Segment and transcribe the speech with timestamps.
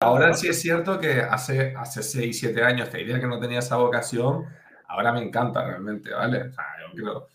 [0.00, 3.58] Ahora sí es cierto que hace, hace 6, 7 años te diría que no tenía
[3.58, 4.46] esa vocación,
[4.86, 6.42] ahora me encanta realmente, ¿vale?
[6.48, 7.26] O sea, yo creo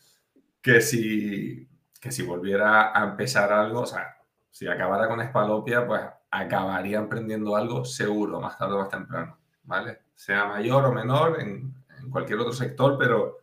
[0.62, 1.68] que si,
[2.02, 4.18] que si volviera a empezar algo, o sea,
[4.52, 10.00] si acabara con Espalopia, pues acabaría emprendiendo algo seguro, más tarde o más temprano, ¿vale?
[10.16, 13.40] Sea mayor o menor en, en cualquier otro sector, pero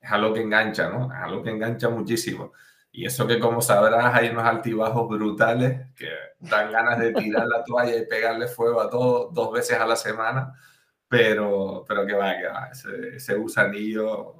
[0.00, 1.12] es algo que engancha, ¿no?
[1.12, 2.52] Es algo que engancha muchísimo.
[2.98, 6.08] Y eso que como sabrás hay unos altibajos brutales que
[6.40, 9.94] dan ganas de tirar la toalla y pegarle fuego a todo dos veces a la
[9.94, 10.52] semana,
[11.06, 14.34] pero, pero que va, que va, ese, ese gusanillo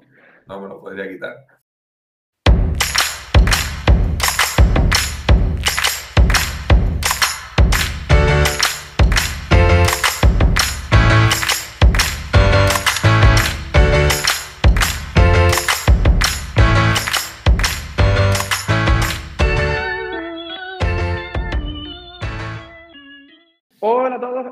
[0.46, 1.46] no me lo podría quitar.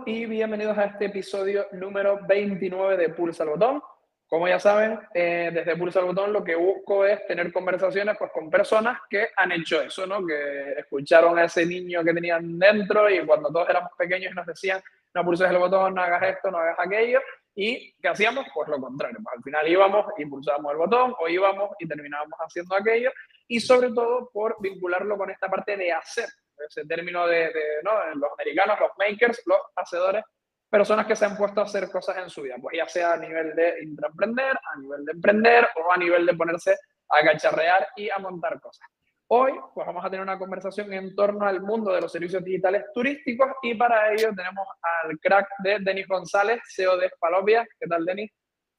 [0.06, 3.82] Y bienvenidos a este episodio número 29 de Pulsa al Botón.
[4.28, 8.30] Como ya saben, eh, desde Pulsa al Botón lo que busco es tener conversaciones pues,
[8.30, 10.24] con personas que han hecho eso, ¿no?
[10.24, 14.80] que escucharon a ese niño que tenían dentro y cuando todos éramos pequeños nos decían,
[15.12, 17.20] no pulses el botón, no hagas esto, no hagas aquello.
[17.52, 18.46] ¿Y qué hacíamos?
[18.54, 19.18] Pues lo contrario.
[19.24, 23.10] Pues, al final íbamos y pulsábamos el botón o íbamos y terminábamos haciendo aquello.
[23.48, 26.28] Y sobre todo por vincularlo con esta parte de hacer
[26.66, 30.24] ese término de, los americanos, los makers, los hacedores,
[30.68, 33.16] personas que se han puesto a hacer cosas en su vida, pues ya sea a
[33.16, 36.76] nivel de intraemprender, a nivel de emprender o a nivel de ponerse
[37.08, 38.86] a cacharrear y a montar cosas.
[39.28, 42.84] Hoy pues vamos a tener una conversación en torno al mundo de los servicios digitales
[42.94, 47.66] turísticos y para ello tenemos al crack de Denis González, CEO de Spalopia.
[47.78, 48.30] ¿Qué tal, Denis?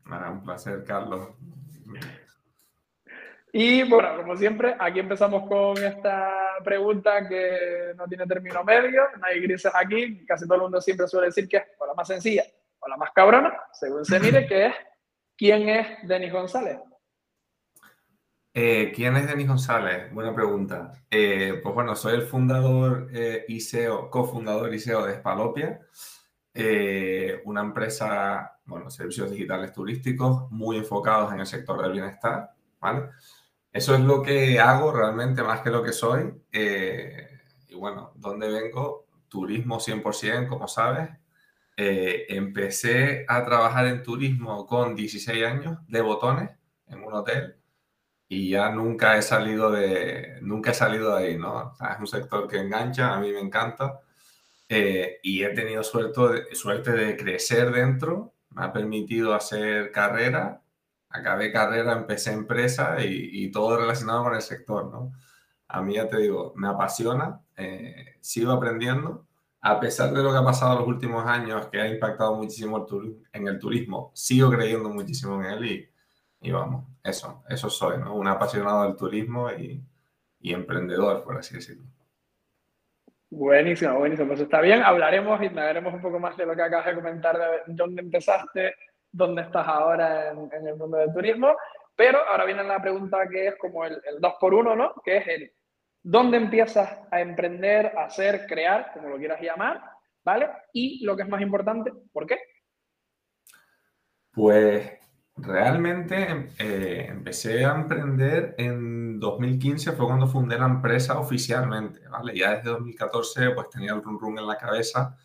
[0.05, 1.29] un placer, Carlos.
[3.53, 9.25] Y bueno, como siempre, aquí empezamos con esta pregunta que no tiene término medio, no
[9.25, 12.07] hay grises aquí, casi todo el mundo siempre suele decir que es o la más
[12.07, 12.43] sencilla
[12.79, 14.73] o la más cabrona, según se mire, que es
[15.37, 16.79] ¿quién es Denis González?
[18.59, 20.11] Eh, ¿Quién es Denis González?
[20.11, 20.91] Buena pregunta.
[21.11, 25.79] Eh, pues bueno, soy el fundador eh, y CEO, cofundador y CEO de Spalopia,
[27.45, 32.49] una empresa, bueno, servicios digitales turísticos muy enfocados en el sector del bienestar,
[32.79, 33.09] ¿vale?
[33.71, 36.33] Eso es lo que hago realmente más que lo que soy.
[36.51, 37.27] Eh,
[37.69, 39.07] y bueno, ¿dónde vengo?
[39.27, 41.09] Turismo 100%, como sabes.
[41.75, 46.49] Eh, empecé a trabajar en turismo con 16 años de botones
[46.87, 47.57] en un hotel
[48.29, 51.73] y ya nunca he salido de, nunca he salido de ahí, ¿no?
[51.79, 54.01] es un sector que engancha, a mí me encanta
[54.67, 60.61] eh, y he tenido suerte, suerte de crecer dentro, me ha permitido hacer carrera
[61.09, 65.13] acabé carrera, empecé empresa y, todo relacionado con el sector, ¿no?
[65.69, 69.27] A mí ya te digo, me apasiona, eh, sigo aprendiendo,
[69.61, 72.87] a pesar de lo que ha pasado en los últimos años, que ha impactado muchísimo
[72.89, 75.89] el en el turismo, sigo creyendo muchísimo en él y,
[76.41, 78.15] y, vamos, eso, eso soy, ¿no?
[78.15, 79.83] Un apasionado del turismo y,
[80.39, 81.83] y emprendedor, por así decirlo.
[83.29, 84.29] Buenísimo, buenísimo.
[84.29, 87.37] Pues está bien, hablaremos y hablaremos un poco más de lo que acabas de comentar,
[87.37, 88.73] de dónde empezaste,
[89.11, 91.55] dónde estás ahora en, el mundo del turismo.
[91.95, 94.93] Pero ahora viene la pregunta que es como el, el 2 por 1 ¿no?
[95.03, 95.51] Que es el
[96.03, 99.81] dónde empiezas a emprender, hacer, crear, como lo quieras llamar,
[100.23, 100.47] ¿vale?
[100.71, 102.37] Y lo que es más importante, ¿por qué?
[104.31, 104.89] Pues
[105.35, 112.37] realmente eh, empecé a emprender en 2015, fue cuando fundé la empresa oficialmente, ¿vale?
[112.37, 115.17] Ya desde 2014 pues tenía el run run en la cabeza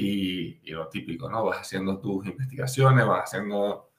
[0.00, 1.44] y, lo típico, ¿no?
[1.44, 3.90] Vas haciendo tus investigaciones, vas haciendo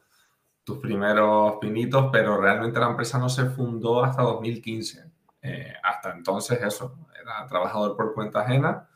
[0.63, 5.11] tus primeros pinitos, pero realmente la empresa no se fundó hasta 2015.
[5.41, 8.87] Eh, hasta entonces eso, era trabajador por cuenta ajena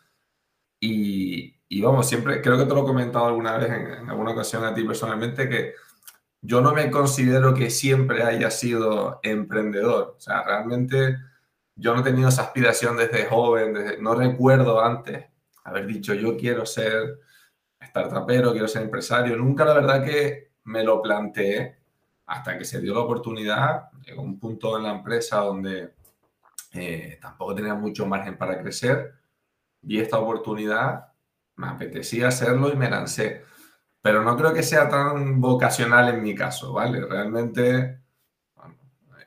[0.79, 4.31] y, y, vamos, siempre, creo que te lo he comentado alguna vez en, en, alguna
[4.31, 5.73] ocasión a ti personalmente, que
[6.41, 10.16] yo no me considero que siempre haya sido emprendedor.
[10.17, 11.17] O sea, realmente
[11.75, 15.25] yo no he tenido esa aspiración desde joven, desde, no recuerdo antes
[15.65, 17.19] haber dicho yo quiero ser
[17.81, 19.35] startupero, quiero ser empresario.
[19.35, 21.79] Nunca la verdad que me lo planteé
[22.28, 23.91] hasta que se dio la oportunidad.
[24.05, 25.93] Llegó un punto en la empresa donde
[26.73, 29.16] eh, tampoco tenía mucho margen para crecer.
[29.81, 31.13] Vi esta oportunidad,
[31.55, 33.43] me apetecía hacerlo y me lancé.
[34.01, 37.05] Pero no creo que sea tan vocacional en mi caso, ¿vale?
[37.05, 38.01] Realmente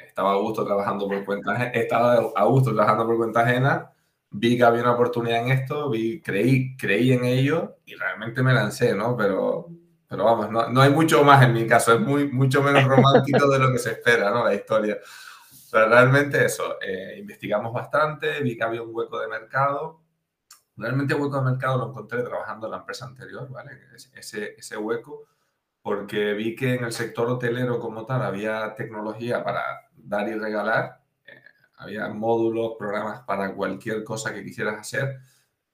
[0.07, 3.93] estaba a gusto trabajando por cuenta estaba a gusto trabajando por cuenta ajena
[4.31, 8.53] vi que había una oportunidad en esto, vi, creí, creí en ello y realmente me
[8.53, 9.17] lancé, ¿no?
[9.17, 9.69] Pero,
[10.07, 13.49] pero vamos, no, no hay mucho más en mi caso, es muy, mucho menos romántico
[13.49, 14.45] de lo que se espera, ¿no?
[14.45, 14.99] La historia.
[15.71, 20.03] Pero realmente eso, eh, investigamos bastante, vi que había un hueco de mercado,
[20.79, 23.73] Realmente hueco de mercado lo encontré trabajando en la empresa anterior, ¿vale?
[24.15, 25.27] Ese, ese hueco,
[25.83, 31.01] porque vi que en el sector hotelero como tal había tecnología para dar y regalar,
[31.79, 35.19] había módulos, programas para cualquier cosa que quisieras hacer,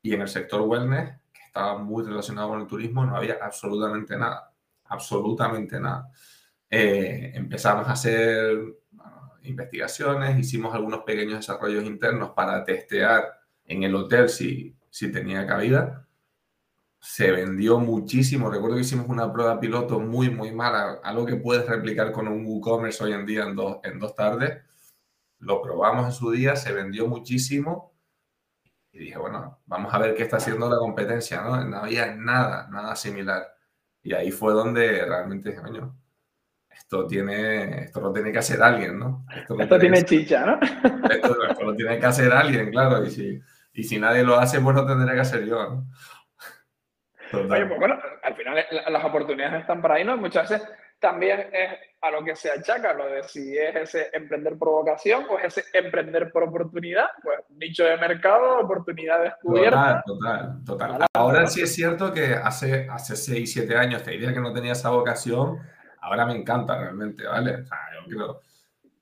[0.02, 4.16] y en el sector wellness, que estaba muy relacionado con el turismo, no había absolutamente
[4.16, 4.52] nada,
[4.84, 6.10] absolutamente nada.
[6.70, 8.58] Eh, empezamos a hacer
[9.44, 16.06] investigaciones, hicimos algunos pequeños desarrollos internos para testear en el hotel si, si tenía cabida.
[16.98, 18.50] Se vendió muchísimo.
[18.50, 22.46] Recuerdo que hicimos una prueba piloto muy, muy mala, algo que puedes replicar con un
[22.46, 24.62] WooCommerce hoy en día en dos, en dos tardes.
[25.44, 27.94] Lo probamos en su día, se vendió muchísimo.
[28.92, 31.62] Y dije, bueno, vamos a ver qué está haciendo la competencia, ¿no?
[31.64, 33.46] No había nada, nada similar.
[34.02, 35.96] Y ahí fue donde realmente dije, coño,
[36.70, 39.26] esto tiene, esto lo tiene que hacer alguien, ¿no?
[39.58, 40.58] Esto, tiene chicha, ¿no?
[41.10, 43.04] Esto, esto, lo tiene que hacer alguien, claro.
[43.04, 43.40] Y si,
[43.72, 45.86] y si nadie lo hace, pues lo tendré que hacer yo, ¿no?
[47.32, 50.16] Oye, pues bueno, al final las oportunidades están por ahí, ¿no?
[50.16, 50.68] Muchas veces
[51.04, 51.70] también es
[52.00, 55.58] a lo que se achaca, lo de si es ese emprender por vocación o es
[55.58, 60.02] ese emprender por oportunidad, pues nicho de mercado, oportunidad descubierta.
[60.06, 61.06] Total, total, total.
[61.12, 64.72] Ahora sí es cierto que hace, hace 6, 7 años te diría que no tenía
[64.72, 65.58] esa vocación,
[66.00, 67.56] ahora me encanta realmente, ¿vale?
[67.56, 68.40] O sea, yo creo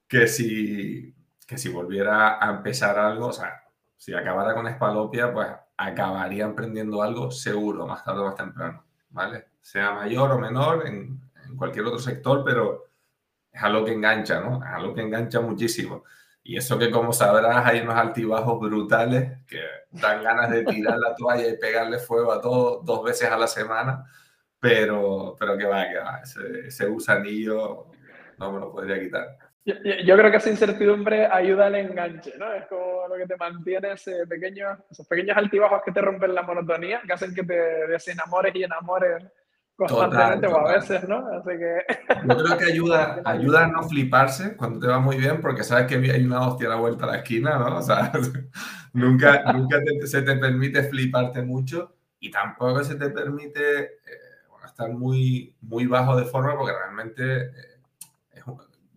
[0.09, 1.15] que si,
[1.47, 3.63] que si volviera a empezar algo, o sea,
[3.97, 5.47] si acabara con Espalopia, pues
[5.77, 9.47] acabaría emprendiendo algo seguro, más tarde o más temprano, ¿vale?
[9.61, 11.22] Sea mayor o menor en,
[11.57, 12.91] cualquier otro sector, pero
[13.53, 14.65] es algo que engancha, ¿no?
[14.65, 16.05] Es algo que engancha muchísimo.
[16.43, 19.61] Y eso que, como sabrás, hay unos altibajos brutales que
[19.91, 23.47] dan ganas de tirar la toalla y pegarle fuego a todo dos veces a la
[23.47, 24.05] semana,
[24.59, 27.87] pero, pero que va, que va, ese, ese gusanillo
[28.39, 29.39] no me lo podría quitar.
[29.65, 32.53] Yo, creo que esa incertidumbre ayuda al enganche, ¿no?
[32.53, 36.43] Es como lo que te mantiene ese pequeño, esos pequeños altibajos que te rompen la
[36.43, 39.25] monotonía, que hacen que te desenamores y enamores
[39.87, 41.27] constantemente o a veces, ¿no?
[41.29, 42.27] Así que...
[42.29, 45.87] Yo creo que ayuda, ayuda a no fliparse cuando te va muy bien, porque sabes
[45.87, 47.79] que hay una hostia a la vuelta a la esquina, ¿no?
[47.79, 48.13] O sea,
[48.93, 53.91] nunca, nunca se te permite fliparte mucho y tampoco se te permite eh,
[54.49, 57.43] bueno, estar muy, muy bajo de forma, porque realmente...
[57.43, 57.79] Eh,
[58.33, 58.45] es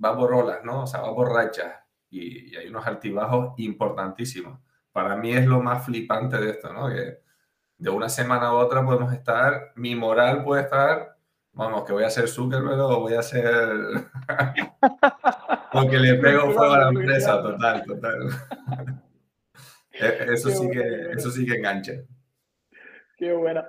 [0.03, 0.83] va por olas, ¿no?
[0.83, 1.73] O sea, va por rachas
[2.09, 4.59] y, hay unos altibajos importantísimos.
[4.91, 6.89] Para mí es lo más flipante de esto, ¿no?
[6.89, 7.19] Que
[7.77, 11.15] de una semana a otra podemos estar, mi moral puede estar,
[11.53, 13.45] vamos, que voy a ser Zuckerberg o voy a ser...
[15.71, 18.29] Porque le pego fuego a la empresa, total, total.
[19.91, 21.93] Eso sí que, eso sí que engancha.
[23.17, 23.65] Qué buena.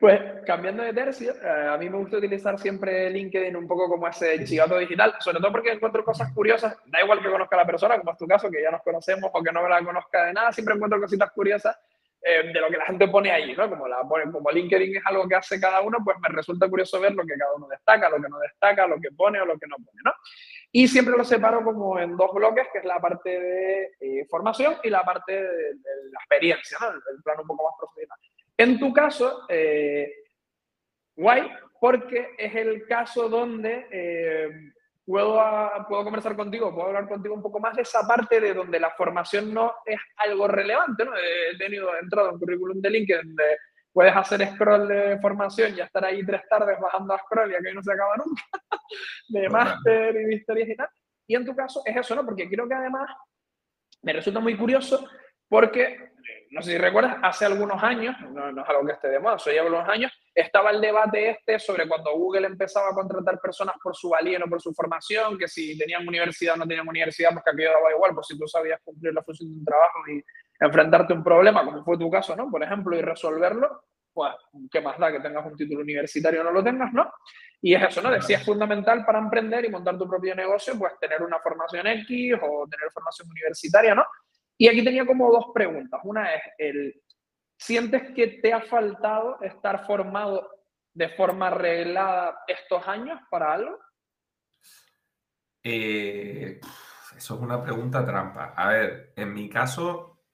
[0.00, 4.08] Pues cambiando de tercio, eh, a mí me gusta utilizar siempre LinkedIn un poco como
[4.08, 7.66] ese chivato digital, sobre todo porque encuentro cosas curiosas, da igual que conozca a la
[7.66, 10.32] persona, como es tu caso, que ya nos conocemos o que no la conozca de
[10.32, 11.76] nada, siempre encuentro cositas curiosas
[12.22, 13.68] eh, de lo que la gente pone ahí, ¿no?
[13.68, 13.98] Como, la,
[14.32, 17.34] como LinkedIn es algo que hace cada uno, pues me resulta curioso ver lo que
[17.34, 20.00] cada uno destaca, lo que no destaca, lo que pone o lo que no pone,
[20.04, 20.12] ¿no?
[20.70, 24.76] Y siempre lo separo como en dos bloques, que es la parte de eh, formación
[24.82, 26.90] y la parte de, de la experiencia, ¿no?
[26.90, 28.18] El, el plano un poco más profesional.
[28.56, 30.12] En tu caso, eh,
[31.16, 31.50] guay,
[31.80, 34.72] porque es el caso donde eh,
[35.08, 35.40] puedo,
[35.88, 38.90] puedo conversar contigo, puedo hablar contigo un poco más de esa parte de donde la
[38.90, 41.02] formación no es algo relevante.
[41.04, 41.12] ¿no?
[41.16, 43.56] He tenido entrado en currículum de LinkedIn donde
[43.90, 47.74] puedes hacer scroll de formación y estar ahí tres tardes bajando a scroll y aquí
[47.74, 48.42] no se acaba nunca,
[49.28, 50.88] de máster y de historias y tal.
[51.26, 52.24] Y en tu caso es eso, ¿no?
[52.24, 53.10] Porque creo que además
[54.02, 55.08] me resulta muy curioso
[55.48, 56.07] porque
[56.50, 59.54] no sé si recuerdas, hace algunos años, no, es algo que esté de moda, hace
[59.54, 63.94] ya algunos años, estaba el debate este sobre cuando Google empezaba a contratar personas por
[63.94, 67.44] su valía o por su formación, que si tenían universidad o no tenían universidad, pues
[67.44, 70.24] que aquello daba igual, pues si tú sabías cumplir la función de un trabajo y
[70.60, 72.50] enfrentarte a un problema, como fue tu caso, ¿no?
[72.50, 74.32] Por ejemplo, y resolverlo, pues,
[74.70, 77.12] ¿qué más da que tengas un título universitario o no lo tengas, ¿no?
[77.60, 78.10] Y es eso, ¿no?
[78.10, 82.34] Decía, es fundamental para emprender y montar tu propio negocio, pues tener una formación X
[82.42, 84.04] o tener formación universitaria, ¿no?
[84.58, 86.00] Y aquí tenía como dos preguntas.
[86.04, 86.94] Una es,
[87.56, 90.50] ¿sientes que te ha faltado estar formado
[90.92, 93.78] de forma reglada estos años para algo?
[95.62, 96.60] Eh,
[97.16, 98.52] eso es una pregunta trampa.
[98.56, 100.24] A ver, en mi caso,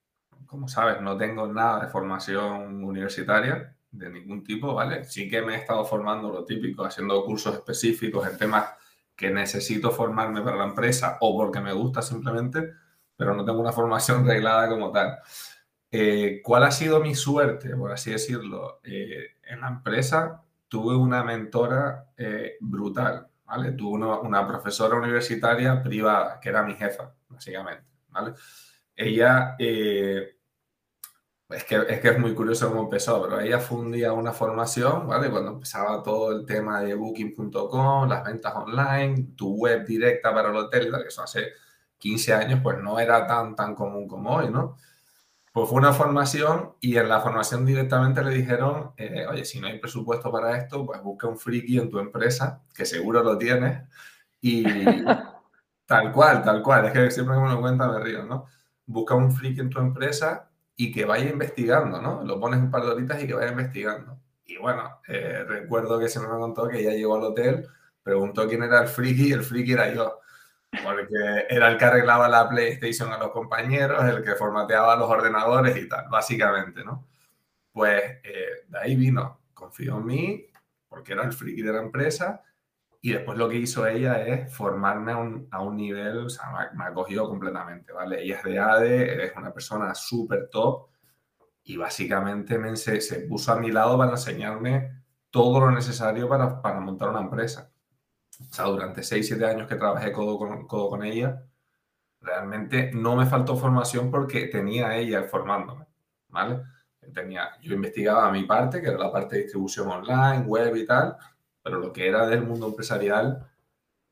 [0.46, 5.04] como sabes, no tengo nada de formación universitaria de ningún tipo, ¿vale?
[5.04, 8.70] Sí que me he estado formando lo típico, haciendo cursos específicos en temas
[9.14, 12.72] que necesito formarme para la empresa o porque me gusta simplemente,
[13.16, 15.18] pero no tengo una formación reglada como tal.
[15.90, 18.80] Eh, ¿Cuál ha sido mi suerte, por así decirlo?
[18.82, 23.72] Eh, en la empresa tuve una mentora eh, brutal, ¿vale?
[23.72, 28.32] Tuve una, profesora universitaria privada, que era mi jefa, básicamente, ¿vale?
[28.96, 30.22] Ella, ella
[31.54, 35.30] es que, es que es muy curioso cómo empezó, pero ella fundía una formación, ¿vale?
[35.30, 40.56] Cuando empezaba todo el tema de booking.com, las ventas online, tu web directa para el
[40.56, 41.52] hotel, que eso hace
[42.04, 44.76] 15 años, pues no era tan, tan común como hoy, ¿no?
[45.52, 49.68] Pues fue una formación y en la formación directamente le dijeron, eh, oye, si no
[49.68, 53.88] hay presupuesto para esto, pues busca un friki en tu empresa, que seguro lo tienes,
[54.42, 54.64] y
[55.86, 58.46] tal cual, tal cual, es que siempre que me lo cuenta me río, ¿no?
[58.84, 62.22] Busca un friki en tu empresa y que vaya investigando, ¿no?
[62.22, 64.18] Lo pones un par de horitas y que vaya investigando.
[64.44, 67.66] Y bueno, eh, recuerdo que se me contó que ella llegó al hotel,
[68.02, 70.20] preguntó quién era el friki y el friki era yo.
[70.82, 75.76] Porque era el que arreglaba la PlayStation a los compañeros, el que formateaba los ordenadores
[75.76, 77.06] y tal, básicamente, ¿no?
[77.72, 80.46] Pues eh, de ahí vino, confió en mí,
[80.88, 82.42] porque era el friki de la empresa,
[83.04, 86.70] y después lo que hizo ella es formarme a un, a un nivel, o sea,
[86.74, 88.22] me, ha cogido completamente, ¿vale?
[88.22, 90.88] Ella es de ADE, es una persona súper top
[91.64, 96.62] y básicamente me, se, se, puso a mi lado para enseñarme todo lo necesario para,
[96.62, 97.73] para montar una empresa.
[98.40, 101.42] O sea, durante 6, 7 años que trabajé codo con, codo con ella,
[102.20, 105.86] realmente no me faltó formación porque tenía ella formándome,
[106.28, 106.62] ¿vale?
[107.12, 111.16] Tenía, yo investigaba mi parte, que era la parte de distribución online, web y tal,
[111.62, 113.46] pero lo que era del mundo empresarial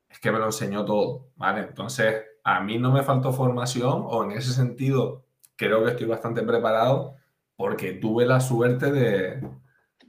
[0.09, 1.63] es que me lo enseñó todo, ¿vale?
[1.63, 5.25] Entonces, a mí no me faltó formación o en ese sentido
[5.57, 7.17] creo que estoy bastante preparado
[7.57, 9.41] porque tuve la suerte de,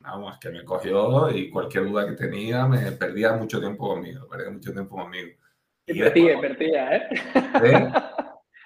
[0.04, 4.52] vamos, que me cogió y cualquier duda que tenía me perdía mucho tiempo conmigo, perdía
[4.52, 5.30] mucho tiempo conmigo.
[5.86, 7.10] Invertía, invertía, ¿eh?
[7.64, 7.92] ¿Eh?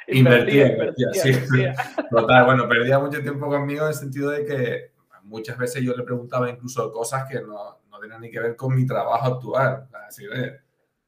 [0.09, 1.31] Invertía, invertía, sí.
[2.11, 4.91] Total, bueno, perdía mucho tiempo conmigo en el sentido de que
[5.23, 8.75] muchas veces yo le preguntaba incluso cosas que no, no tenía ni que ver con
[8.75, 9.87] mi trabajo actual.
[10.07, 10.59] Así de,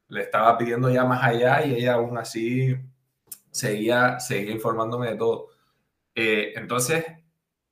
[0.10, 2.76] le estaba pidiendo ya más allá y ella aún así
[3.52, 5.50] seguía, seguía informándome de todo.
[6.16, 7.06] Eh, entonces,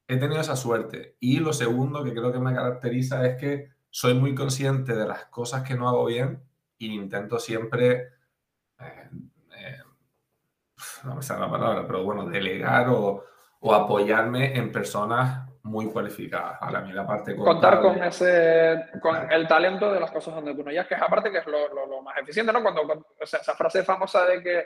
[0.08, 1.18] he tenido esa suerte.
[1.20, 5.26] Y lo segundo que creo que me caracteriza es que soy muy consciente de las
[5.26, 6.44] cosas que no hago bien
[6.80, 8.10] e intento siempre,
[8.80, 9.10] eh,
[9.58, 9.78] eh,
[11.04, 13.24] no me sale la palabra, pero bueno, delegar o,
[13.60, 16.58] o apoyarme en personas muy cualificadas.
[16.62, 20.64] A mí la parte Contar con ese, con el talento de las cosas donde tú
[20.64, 22.64] no ya que es aparte que es lo, lo, más eficiente, ¿no?
[22.64, 24.66] Cuando, o sea, esa frase famosa de que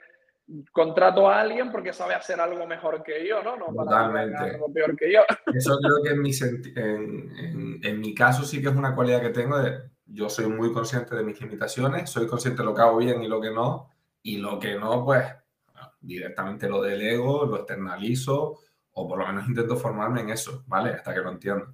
[0.71, 3.57] contrato a alguien porque sabe hacer algo mejor que yo, ¿no?
[3.57, 4.37] no Totalmente.
[4.37, 5.21] algo peor que yo.
[5.53, 9.21] Eso creo que en mi, en, en, en, mi caso sí que es una cualidad
[9.21, 12.81] que tengo de, yo soy muy consciente de mis limitaciones, soy consciente de lo que
[12.81, 13.89] hago bien y lo que no,
[14.21, 15.25] y lo que no, pues
[15.99, 18.59] directamente lo delego, lo externalizo
[18.93, 20.91] o por lo menos intento formarme en eso, ¿vale?
[20.91, 21.73] Hasta que lo entiendo.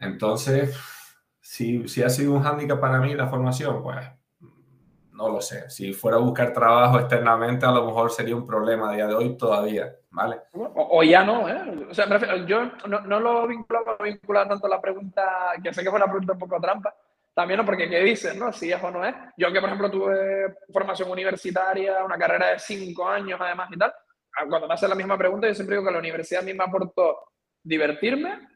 [0.00, 0.76] Entonces,
[1.40, 3.98] si, si ha sido un hándicap para mí la formación, pues
[5.16, 5.68] no lo sé.
[5.70, 9.14] Si fuera a buscar trabajo externamente, a lo mejor sería un problema a día de
[9.14, 10.40] hoy todavía, ¿vale?
[10.52, 11.86] O, ya no, ¿eh?
[11.90, 12.06] O sea,
[12.46, 15.22] yo no, no lo vinculaba, vinculaba tanto a la pregunta,
[15.62, 16.94] que sé que fue una pregunta un poco trampa,
[17.34, 17.66] también, ¿no?
[17.66, 18.52] Porque ¿qué dicen, no?
[18.52, 19.14] Si es o no es.
[19.36, 23.92] Yo que, por ejemplo, tuve formación universitaria, una carrera de cinco años además y tal,
[24.48, 26.64] cuando me hacen la misma pregunta, yo siempre digo que la universidad a mí me
[26.64, 27.32] aportó
[27.62, 28.48] divertirme,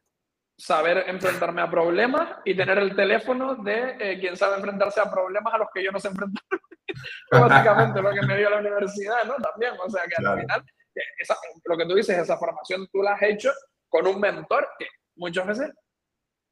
[0.61, 5.55] saber enfrentarme a problemas y tener el teléfono de eh, quien sabe enfrentarse a problemas
[5.55, 6.45] a los que yo no sé enfrentar.
[7.31, 9.37] Básicamente lo que me dio la universidad, ¿no?
[9.37, 10.65] También, o sea que al final,
[10.95, 13.51] eh, esa, lo que tú dices, esa formación tú la has hecho
[13.89, 14.87] con un mentor que
[15.17, 15.73] muchas veces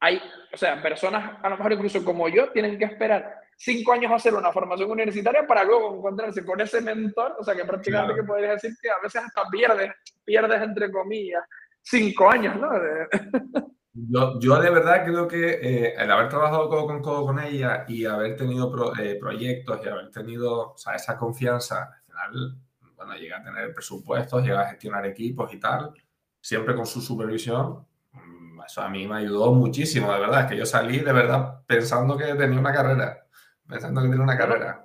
[0.00, 0.22] hay,
[0.54, 4.32] o sea, personas a lo mejor incluso como yo tienen que esperar cinco años hacer
[4.32, 8.52] una formación universitaria para luego encontrarse con ese mentor, o sea que prácticamente que podría
[8.52, 9.92] decir que a veces hasta pierdes,
[10.24, 11.44] pierdes entre comillas,
[11.82, 12.70] cinco años, ¿no?
[13.92, 17.85] Yo, yo de verdad creo que eh, el haber trabajado codo con codo con ella
[17.88, 22.59] y haber tenido eh, proyectos y haber tenido o sea, esa confianza, al final,
[22.95, 25.92] bueno, llega a tener presupuestos, llega a gestionar equipos y tal,
[26.40, 30.57] siempre con su supervisión, mm, eso a mí me ayudó muchísimo, de verdad, es que
[30.57, 33.25] yo salí de verdad pensando que tenía una carrera
[33.68, 34.83] pensando que tiene una carrera.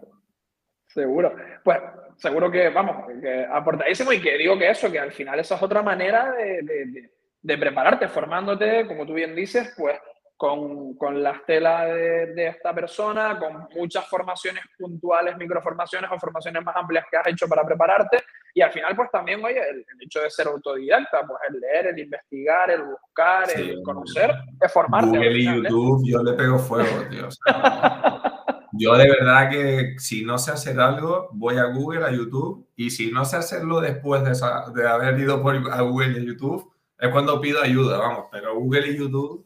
[0.88, 1.34] Seguro.
[1.64, 1.80] Pues
[2.18, 5.64] seguro que, vamos, que aportadísimo y que digo que eso, que al final esa es
[5.64, 7.12] otra manera de, de, de
[7.44, 10.00] prepararte, formándote, como tú bien dices, pues
[10.36, 16.64] con, con la estela de, de, esta persona, con muchas formaciones puntuales, microformaciones o formaciones
[16.64, 18.24] más amplias que has hecho para prepararte.
[18.54, 21.88] Y al final, pues también, oye, el, el hecho de ser autodidacta, pues el leer,
[21.88, 24.32] el investigar, el buscar, sí, el conocer,
[24.62, 25.18] es formarte.
[25.18, 25.56] Google y ¿eh?
[25.56, 27.28] YouTube, yo le pego fuego, tío.
[27.28, 28.34] O sea,
[28.76, 32.90] Yo de verdad que si no sé hacer algo, voy a Google, a YouTube, y
[32.90, 36.26] si no sé hacerlo después de, esa, de haber ido por, a Google y a
[36.26, 36.73] YouTube,
[37.04, 39.46] es cuando pido ayuda, vamos, pero Google y YouTube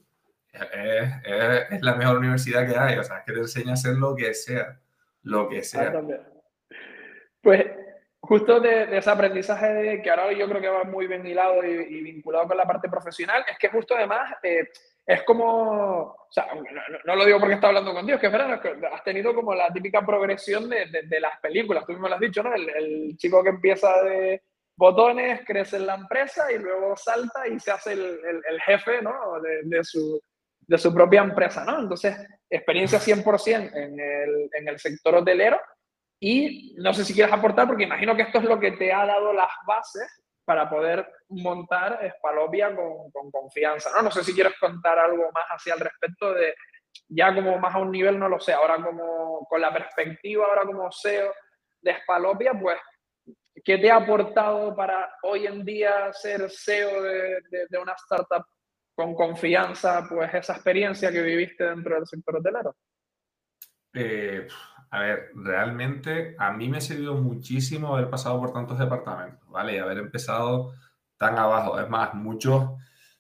[0.54, 0.62] es,
[1.26, 4.16] es, es la mejor universidad que hay, o sea, que te enseña a hacer lo
[4.16, 4.80] que sea,
[5.24, 5.92] lo que sea.
[7.42, 7.66] Pues
[8.20, 12.02] justo de, ese aprendizaje de, que ahora yo creo que va muy bien hilado y,
[12.04, 14.70] vinculado con la parte profesional, es que justo además eh,
[15.04, 16.50] es como, o sea,
[17.06, 19.56] no, lo digo porque está hablando contigo, es que es verdad, que has tenido como
[19.56, 22.54] la típica progresión de, de, las películas, tú mismo lo has dicho, ¿no?
[22.54, 24.44] El, el, chico que empieza de
[24.77, 29.12] botones, crece en la empresa y luego salta y se hace el, el, jefe, ¿no?
[29.41, 30.22] De, su,
[30.62, 31.79] de su propia empresa, ¿no?
[31.79, 32.15] Entonces,
[32.50, 35.60] experiencia 100% en el, en el sector hotelero
[36.19, 39.05] y no sé si quieres aportar, porque imagino que esto es lo que te ha
[39.05, 44.03] dado las bases para poder montar Spalopia con, con confianza, ¿no?
[44.03, 46.53] No sé si quieres contar algo más hacia el respecto de,
[47.10, 50.63] ya como más a un nivel, no lo sé, ahora como con la perspectiva, ahora
[50.63, 51.34] como CEO
[51.81, 52.77] de Spalopia, pues,
[53.68, 58.46] ¿qué te ha aportado para hoy en día ser CEO de, de una startup
[58.96, 62.78] con confianza, pues esa experiencia que viviste dentro del sector hotelero?
[63.94, 64.48] Eh,
[64.90, 69.76] a ver, realmente a mí me ha servido muchísimo haber pasado por tantos departamentos, ¿vale?
[69.76, 70.74] Y haber empezado
[71.18, 71.78] tan abajo.
[71.78, 72.72] Es más, muchos,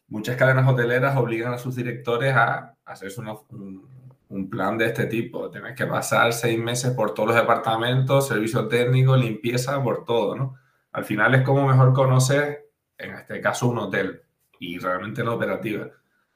[0.07, 3.85] muchas cadenas hoteleras obligan a sus directores a hacerse un,
[4.29, 5.49] un, plan de este tipo.
[5.49, 10.55] Tienes que pasar seis meses por todos los departamentos, servicio técnico, limpieza, por todo, ¿no?
[10.91, 14.21] Al final es como mejor conocer, en este caso, un hotel
[14.59, 15.87] y realmente la operativa.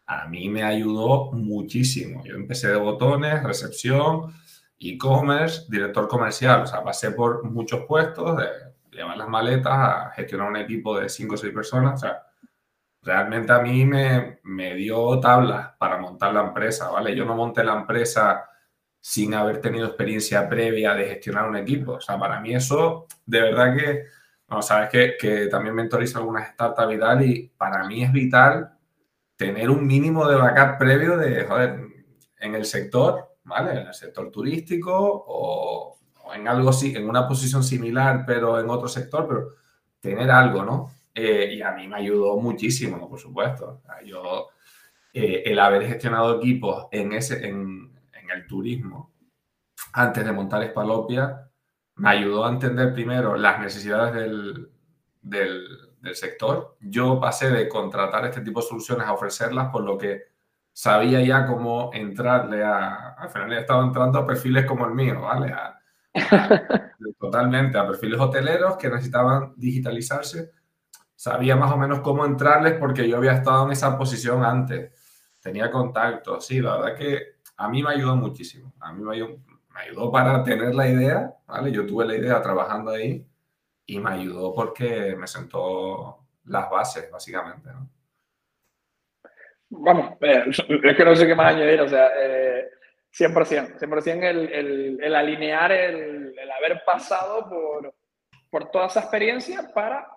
[0.05, 2.23] A mí me ayudó muchísimo.
[2.25, 4.33] Yo empecé de botones, recepción,
[4.79, 6.63] e-commerce, director comercial.
[6.63, 8.47] O sea, pasé por muchos puestos de
[8.91, 11.93] llevar las maletas a gestionar un equipo de 5 o 6 personas.
[11.95, 12.23] O sea,
[13.01, 17.15] realmente a mí me, me dio tablas para montar la empresa, ¿vale?
[17.15, 18.45] Yo no monté la empresa
[18.99, 21.93] sin haber tenido experiencia previa de gestionar un equipo.
[21.93, 24.03] O sea, para mí eso, de verdad que
[24.47, 28.71] no, sabes que, que también mentorizo algunas startups y tal, y para mí es vital
[29.35, 31.79] tener un mínimo de backup previo de, joder,
[32.39, 33.71] en el sector, ¿vale?
[33.71, 35.97] En el sector turístico o,
[36.35, 39.47] en algo así, en una posición similar, pero en otro sector, pero
[39.99, 40.91] tener algo, ¿no?
[41.13, 43.81] Eh, y a mí me ayudó muchísimo, por supuesto.
[44.05, 44.49] Yo,
[45.13, 49.11] eh, el haber gestionado equipos en, ese, en, en el turismo
[49.93, 51.49] antes de montar Espalopia,
[51.95, 54.71] me ayudó a entender primero las necesidades del,
[55.21, 56.77] del, sector.
[56.79, 60.23] Yo pasé de contratar este tipo de soluciones a ofrecerlas, por lo que
[60.73, 63.13] sabía ya cómo entrarle a...
[63.13, 65.53] Al final he estado entrando a perfiles como el mío, ¿vale?
[67.19, 70.51] totalmente, a perfiles hoteleros que necesitaban digitalizarse.
[71.21, 74.91] Sabía más o menos cómo entrarles porque yo había estado en esa posición antes.
[75.39, 78.73] Tenía contacto, sí, la verdad que a mí me ayudó muchísimo.
[78.79, 79.37] A mí me ayudó,
[79.71, 81.71] me ayudó para tener la idea, ¿vale?
[81.71, 83.23] Yo tuve la idea trabajando ahí
[83.85, 87.87] y me ayudó porque me sentó las bases, básicamente, ¿no?
[89.69, 90.45] Vamos, eh,
[90.83, 92.67] es que no sé qué más añadir, o sea, eh,
[93.15, 97.93] 100%, 100% el, el, el alinear, el, el, haber pasado por,
[98.49, 100.07] por toda esa experiencia para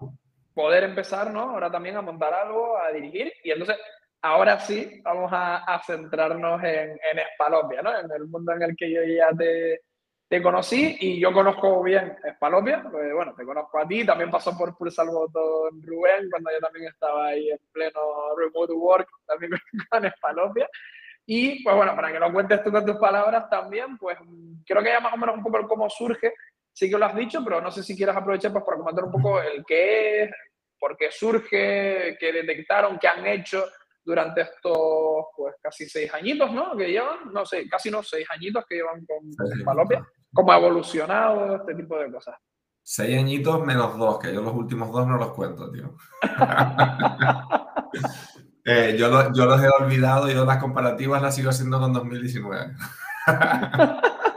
[0.54, 1.50] poder empezar, ¿no?
[1.50, 3.76] Ahora también a montar algo, a dirigir, y entonces
[4.22, 7.98] ahora sí vamos a, centrarnos en, en Espalopia, ¿no?
[7.98, 9.82] En el mundo en el que yo ya te,
[10.28, 14.56] te conocí y yo conozco bien Espalopia, pues, bueno, te conozco a ti, también pasó
[14.56, 18.00] por Pulsar Botón Rubén, cuando yo también estaba ahí en pleno
[18.36, 19.52] remote work, también
[19.90, 20.68] con Espalopia.
[21.26, 24.18] Y pues bueno, para que lo cuentes tú con tus palabras también, pues
[24.66, 26.34] creo que ya más o menos un poco cómo surge,
[26.74, 29.12] sí que lo has dicho, pero no sé si quieres aprovechar pues para comentar un
[29.12, 30.30] poco el qué es,
[30.78, 33.64] por qué surge, qué detectaron, qué han hecho,
[34.04, 36.76] durante estos pues casi seis añitos, ¿no?
[36.76, 41.56] Que llevan, no sé, casi no seis añitos que llevan con, Palopia, cómo ha evolucionado
[41.56, 42.34] este tipo de cosas.
[42.82, 45.96] Seis añitos menos dos, que yo los últimos dos no los cuento, tío.
[48.66, 52.74] eh, yo, yo, los he olvidado, yo las comparativas las sigo haciendo con 2019.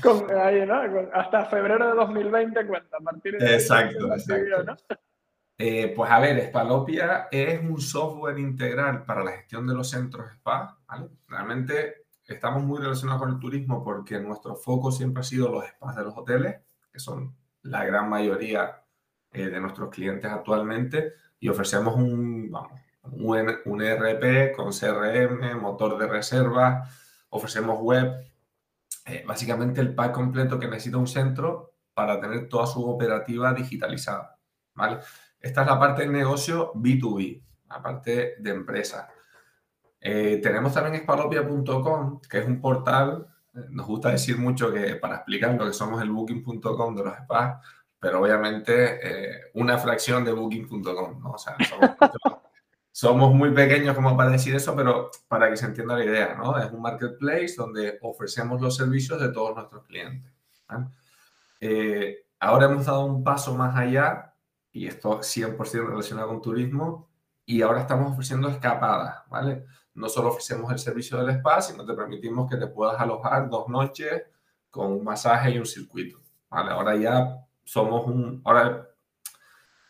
[0.00, 0.80] con, ahí, ¿no?
[1.12, 4.64] hasta febrero de 2020 cuenta, a partir de Exacto, exacto.
[4.64, 4.76] ¿no?
[5.58, 10.30] Eh, pues a ver, Spalopia es un software integral para la gestión de los centros
[10.32, 10.78] spa.
[10.88, 11.08] ¿vale?
[11.28, 15.94] Realmente estamos muy relacionados con el turismo porque nuestro foco siempre ha sido los spas
[15.96, 16.56] de los hoteles,
[16.92, 18.82] que son la gran mayoría
[19.30, 25.98] eh, de nuestros clientes actualmente, y ofrecemos un, vamos, un, un ERP con CRM, motor
[25.98, 26.88] de reserva,
[27.30, 28.12] ofrecemos web,
[29.06, 34.38] eh, básicamente el pack completo que necesita un centro para tener toda su operativa digitalizada.
[34.74, 34.98] ¿vale?
[35.40, 39.08] Esta es la parte de negocio B2B, la parte de empresa.
[40.00, 45.16] Eh, tenemos también espalopia.com, que es un portal, eh, nos gusta decir mucho que para
[45.16, 47.64] explicar lo que somos el booking.com de los spas,
[48.00, 51.32] pero obviamente eh, una fracción de booking.com, ¿no?
[51.32, 51.56] O sea,
[53.34, 56.58] muy pequeños como para decir eso, pero para que se entienda la idea, ¿no?
[56.58, 60.30] Es un marketplace donde ofrecemos los servicios de todos nuestros clientes.
[62.38, 64.34] ahora hemos dado un paso más allá,
[64.72, 67.08] y esto 100% relacionado con turismo,
[67.46, 69.64] y ahora estamos ofreciendo escapadas, ¿vale?
[69.94, 73.68] No solo ofrecemos el servicio del spa, sino te permitimos que te puedas alojar dos
[73.68, 74.22] noches
[74.70, 76.70] con un masaje y un circuito, ¿vale?
[76.70, 78.40] Ahora ya somos un...
[78.44, 78.88] Ahora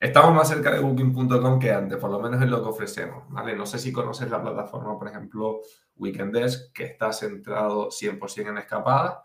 [0.03, 3.55] estamos más cerca de booking.com que antes, por lo menos es lo que ofrecemos, ¿vale?
[3.55, 5.61] No sé si conoces la plataforma, por ejemplo,
[5.97, 9.19] Weekendesk, que está centrado 100% en escapadas,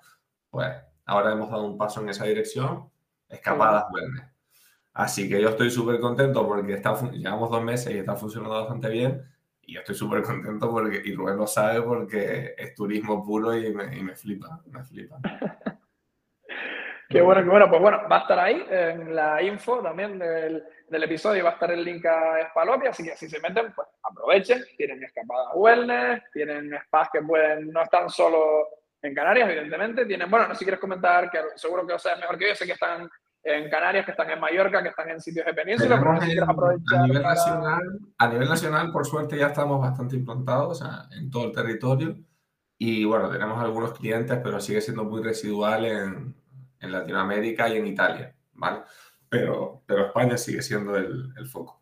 [0.52, 0.70] pues
[1.06, 2.92] ahora hemos dado un paso en esa dirección,
[3.28, 4.26] escapadas wellness.
[4.94, 8.90] Así que yo estoy súper contento porque está, llevamos dos meses y está funcionando bastante
[8.90, 9.24] bien.
[9.64, 13.74] Y yo estoy súper contento porque, y Rubén lo sabe porque es turismo puro y
[13.74, 15.20] me, y me flipa, me flipa.
[17.10, 17.70] Qué bueno, qué bueno.
[17.70, 21.54] Pues bueno, va a estar ahí en la info también del, del episodio, va a
[21.54, 24.64] estar el link a Spalopia, así que si se meten, pues aprovechen.
[24.76, 28.68] Tienen escapadas wellness, tienen spas que pueden, no están solo
[29.02, 30.06] en Canarias, evidentemente.
[30.06, 32.56] Tienen, bueno, no sé si quieres comentar, que seguro que lo sabes mejor que yo,
[32.56, 33.10] sé que están
[33.44, 35.96] en Canarias, que están en Mallorca, que están en sitios de península.
[35.96, 40.84] a, nivel nacional, a nivel nacional, por suerte, ya estamos bastante implantados
[41.18, 42.18] en todo el territorio.
[42.78, 46.36] Y bueno, tenemos algunos clientes, pero sigue siendo muy residual en,
[46.80, 48.82] en Latinoamérica y en Italia, ¿vale?
[49.30, 51.82] Pero, pero España sigue siendo el, foco.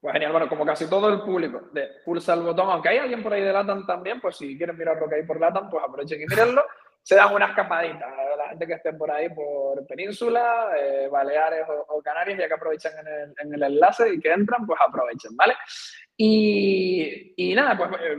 [0.00, 3.22] Pues genial, bueno, como casi todo el público de pulsa el botón, aunque hay alguien
[3.22, 5.84] por ahí de LATAM también, pues si quieren mirar lo que hay por LATAM, pues
[5.84, 6.64] aprovechen y mírenlo.
[7.02, 8.12] Se dan unas escapaditas
[8.50, 13.06] gente que esté por ahí, por Península, eh, Baleares o, Canarias, ya que aprovechan en
[13.06, 15.54] el, en el, enlace y que entran, pues aprovechen, ¿vale?
[16.16, 18.16] Y, y nada, pues, eh,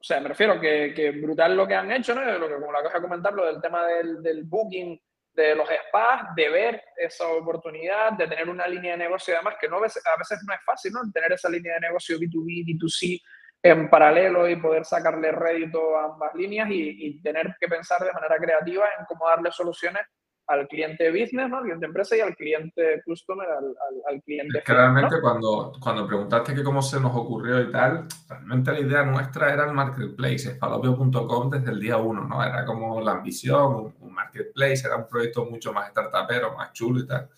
[0.00, 2.22] o sea, me refiero que, que, brutal lo que han hecho, ¿no?
[2.22, 5.00] Como lo que comentar, lo del tema del, del booking
[5.42, 9.68] de los spas, de ver esa oportunidad, de tener una línea de negocio, además que
[9.68, 10.02] no, a veces
[10.46, 11.00] no es fácil, ¿no?
[11.12, 13.20] Tener esa línea de negocio B2B, B2C,
[13.62, 18.36] en paralelo y poder sacarle rédito a ambas líneas y, tener que pensar de manera
[18.36, 20.02] creativa en cómo darle soluciones
[20.48, 21.58] al cliente business, ¿no?
[21.58, 23.74] al cliente empresa y al cliente customer, al,
[24.08, 24.58] al, cliente.
[24.58, 28.80] Es que realmente cuando, cuando preguntaste que cómo se nos ocurrió y tal, realmente la
[28.80, 32.42] idea nuestra era el marketplace, espalopio.com desde el día uno, ¿no?
[32.42, 37.06] Era como la ambición, un, marketplace, era un proyecto mucho más startupero, más chulo y
[37.06, 37.28] tal.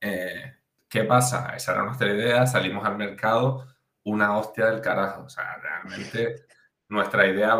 [0.00, 0.54] Eh,
[0.88, 1.54] ¿Qué pasa?
[1.54, 3.66] Esa era nuestra idea, salimos al mercado
[4.04, 5.24] una hostia del carajo.
[5.24, 6.46] O sea, realmente
[6.88, 7.56] nuestra idea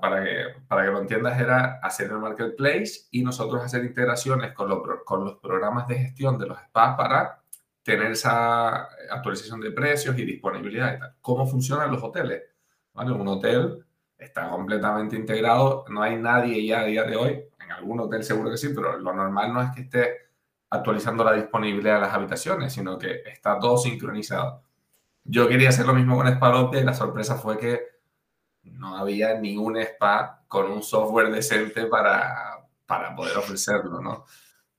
[0.00, 4.70] para, que, para que lo entiendas era hacer el marketplace y nosotros hacer integraciones con,
[5.04, 7.42] con los programas de gestión de los spas para
[7.82, 11.14] tener esa actualización de precios y disponibilidad y tal.
[11.20, 12.42] ¿Cómo funcionan los hoteles?
[12.92, 13.12] ¿Vale?
[13.12, 13.84] Un hotel
[14.16, 18.50] está completamente integrado, no hay nadie ya a día de hoy, en algún hotel seguro
[18.50, 20.28] que sí, pero lo normal no es que esté
[20.70, 24.62] actualizando la disponibilidad de las habitaciones, sino que está todo sincronizado.
[25.24, 27.97] Yo quería hacer lo mismo con Spalopia y la sorpresa fue que
[28.72, 34.24] no había ni un spa con un software decente para, para poder ofrecerlo, ¿no?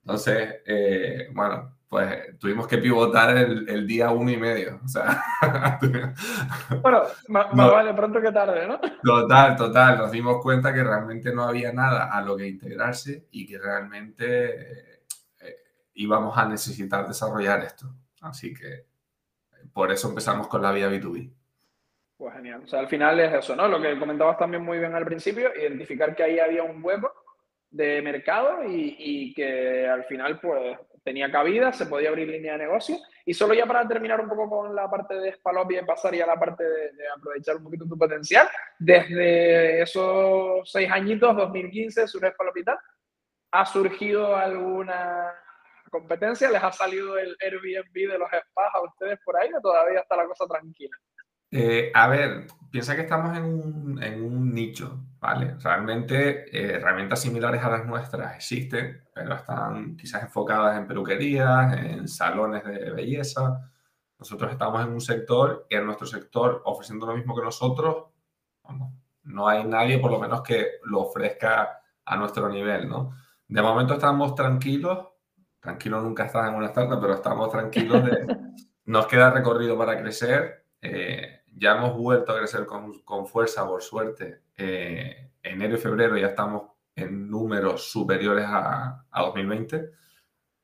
[0.02, 4.80] Entonces, eh, bueno, pues tuvimos que pivotar el, el, día uno y medio.
[4.84, 5.24] O sea,
[6.82, 8.80] bueno, más, vale pronto que tarde, ¿no?
[9.04, 9.98] Total, total.
[9.98, 15.00] Nos dimos cuenta que realmente no había nada a lo que integrarse y que realmente
[15.42, 15.56] eh,
[15.96, 17.92] íbamos a necesitar desarrollar esto.
[18.22, 18.86] Así que
[19.74, 21.34] por eso empezamos con la vía B2B.
[22.20, 22.64] Pues genial.
[22.66, 23.66] O sea, al final es eso, ¿no?
[23.70, 27.14] Lo que comentabas también muy bien al principio, identificar que ahí había un hueco
[27.70, 32.98] de mercado y, que al final pues tenía cabida, se podía abrir línea de negocio.
[33.26, 36.26] Y solo ya para terminar un poco con la parte de Spalopia y pasar ya
[36.26, 42.30] a la parte de, aprovechar un poquito tu potencial, desde esos seis añitos, 2015, sur
[42.30, 42.78] Spalopital,
[43.52, 45.34] ¿ha surgido alguna
[45.90, 46.52] competencia?
[46.52, 50.18] ¿Les ha salido el Airbnb de los spas a ustedes por ahí o todavía está
[50.18, 50.98] la cosa tranquila?
[51.52, 55.56] Eh, a ver, piensa que estamos en un, en un nicho, ¿vale?
[55.60, 62.08] Realmente eh, herramientas similares a las nuestras existen, pero están quizás enfocadas en peluquerías, en
[62.08, 63.72] salones de belleza.
[64.18, 68.06] Nosotros estamos en un sector y en nuestro sector, ofreciendo lo mismo que nosotros,
[69.24, 73.12] no hay nadie por lo menos que lo ofrezca a nuestro nivel, ¿no?
[73.48, 75.10] De momento estamos tranquilos
[75.60, 78.38] tranquilo nunca estás en una startup, pero estamos tranquilos de...
[78.86, 80.66] Nos queda recorrido para crecer.
[80.82, 84.42] Eh, ya hemos vuelto a crecer con, con fuerza, por suerte.
[84.58, 89.92] Eh, enero y febrero ya estamos en números superiores a, a 2020,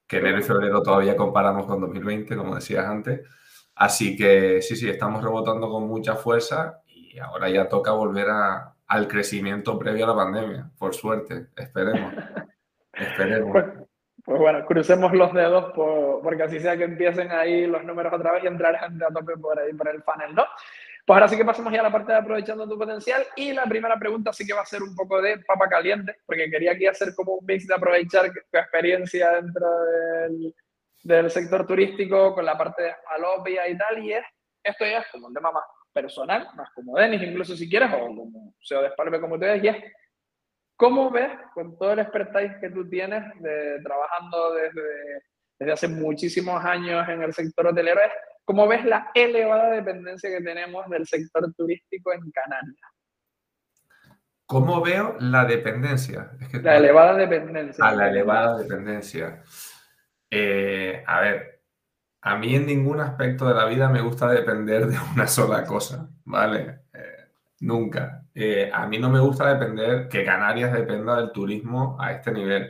[0.08, 3.22] que enero y febrero todavía comparamos con 2020, como decías antes.
[3.76, 8.76] Así que sí, sí, estamos rebotando con mucha fuerza y ahora ya toca volver a,
[8.88, 11.48] al crecimiento previo a la pandemia, por suerte.
[11.56, 12.14] Esperemos.
[12.94, 13.85] Esperemos.
[14.26, 15.72] Pues bueno, crucemos los dedos
[16.24, 19.38] porque así sea que empiecen ahí los números otra vez y entrar gente a tope
[19.38, 20.44] por ahí por el panel, ¿no?
[21.06, 23.66] Pues ahora sí que pasamos ya a la parte de aprovechando tu potencial y la
[23.66, 26.88] primera pregunta sí que va a ser un poco de papa caliente, porque quería aquí
[26.88, 30.56] hacer como un mix de aprovechar tu experiencia dentro del,
[31.04, 34.26] del sector turístico con la parte de Alopia y tal, y es,
[34.64, 38.00] esto ya es como un tema más personal, más como Denis, incluso si quieres, o
[38.00, 39.76] como SEO de Sparpe, como tú y es
[40.76, 45.24] ¿cómo ves con todo el expertise que tú tienes de, trabajando desde,
[45.60, 48.02] desde hace muchísimos años en el sector hotelero,
[48.46, 52.90] ¿Cómo ves la elevada dependencia que tenemos del sector turístico en Canarias?
[54.46, 56.32] ¿Cómo veo la dependencia?
[56.62, 57.84] la elevada dependencia.
[57.84, 59.42] A la elevada dependencia.
[60.30, 61.64] Eh, a ver,
[62.22, 66.08] a mí en ningún aspecto de la vida me gusta depender de una sola cosa,
[66.26, 66.82] ¿vale?
[66.94, 67.30] Eh,
[67.62, 68.25] nunca.
[68.36, 72.70] Eh, a mí no me gusta depender que Canarias dependa del turismo a este nivel.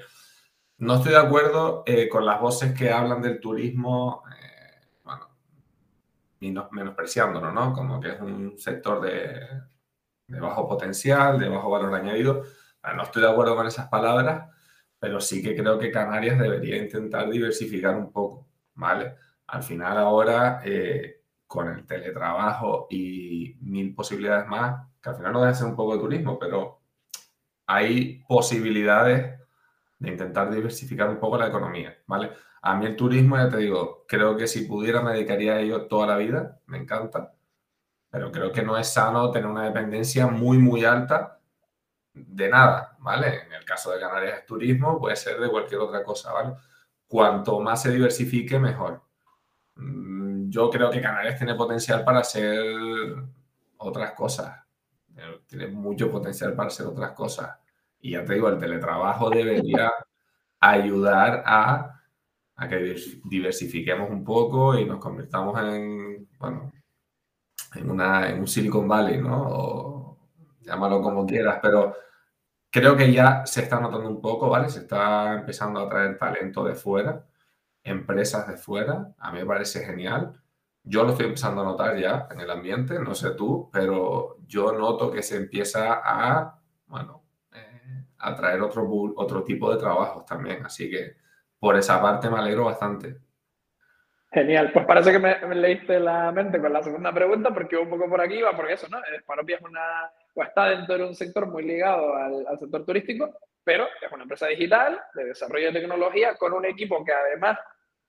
[0.77, 4.23] No estoy de acuerdo con las voces que hablan del turismo
[6.71, 7.73] menospreciándolo, ¿no?
[7.73, 12.43] Como que es un sector de, bajo potencial, de bajo valor añadido.
[12.95, 14.49] No estoy de acuerdo con esas palabras,
[14.99, 19.15] pero sí que creo que Canarias debería intentar diversificar un poco, ¿vale?
[19.47, 25.41] Al final ahora, eh, con el teletrabajo y mil posibilidades más, que al final no
[25.41, 26.81] debe ser un poco de turismo, pero
[27.67, 29.39] hay posibilidades
[29.99, 32.31] de intentar diversificar un poco la economía, ¿vale?
[32.63, 35.85] A mí el turismo, ya te digo, creo que si pudiera me dedicaría a ello
[35.85, 37.35] toda la vida, me encanta,
[38.09, 41.39] pero creo que no es sano tener una dependencia muy, muy alta
[42.11, 43.43] de nada, ¿vale?
[43.45, 46.55] En el caso de Canarias es turismo, puede ser de cualquier otra cosa, ¿vale?
[47.07, 49.03] Cuanto más se diversifique, mejor.
[49.75, 52.57] Mm, yo creo que Canarias tiene potencial para hacer
[53.77, 54.64] otras cosas.
[55.47, 57.57] Tiene mucho potencial para hacer otras cosas.
[57.99, 59.91] Y ya te digo, el teletrabajo debería
[60.59, 61.95] ayudar a
[62.57, 66.71] a que diversifiquemos un poco y nos convirtamos en, bueno,
[67.75, 70.17] en, una, en un Silicon Valley, ¿no?
[70.61, 71.95] Llámalo como quieras, pero
[72.71, 74.69] creo que ya se está notando un poco, ¿vale?
[74.69, 77.25] Se está empezando a traer talento de fuera,
[77.83, 80.41] empresas de fuera, a mí me parece genial.
[80.87, 84.71] Yo lo estoy empezando a notar ya en el ambiente, no sé tú, pero yo
[84.71, 87.23] noto que se empieza a, bueno,
[87.55, 91.15] eh, a traer otro, otro tipo de trabajos también, así que
[91.59, 93.17] por esa parte me alegro bastante.
[94.31, 98.07] Genial, pues parece que me, leíste la mente con la segunda pregunta, porque un poco
[98.07, 98.99] por aquí va, porque eso, ¿no?
[99.15, 103.33] Esparopia es una, o está dentro de un sector muy ligado al, al, sector turístico,
[103.63, 107.57] pero es una empresa digital de desarrollo de tecnología con un equipo que además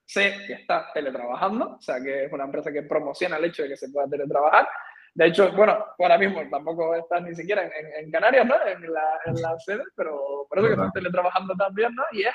[0.06, 3.70] sé que está teletrabajando, o sea que es una empresa que promociona el hecho de
[3.70, 4.68] que se pueda teletrabajar.
[5.14, 8.54] De hecho, bueno, ahora mismo tampoco está ni siquiera en, en, Canarias, ¿no?
[8.66, 12.04] En la, en la sede, pero por eso que están teletrabajando también, ¿no?
[12.12, 12.34] Y es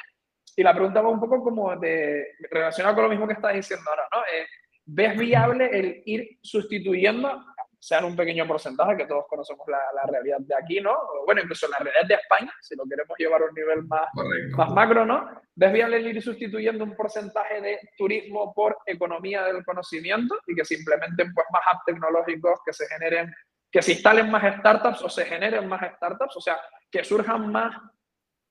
[0.55, 3.89] y la pregunta va un poco como de, relacionado con lo mismo que estás diciendo
[3.89, 4.19] ahora, ¿no?
[4.19, 4.45] Eh,
[4.85, 7.45] ¿Ves viable el ir sustituyendo,
[7.81, 10.95] sea en un pequeño porcentaje, que todos conocemos la, la, realidad de aquí, ¿no?
[11.25, 14.07] bueno, incluso la realidad de España, si lo queremos llevar a un nivel más,
[14.55, 15.27] más macro, ¿no?
[15.55, 20.63] ¿Ves viable el ir sustituyendo un porcentaje de turismo por economía del conocimiento y que
[20.63, 23.33] se implementen pues, más apps tecnológicos, que se generen,
[23.71, 26.59] que se instalen más startups o se generen más startups, o sea,
[26.91, 27.75] que surjan más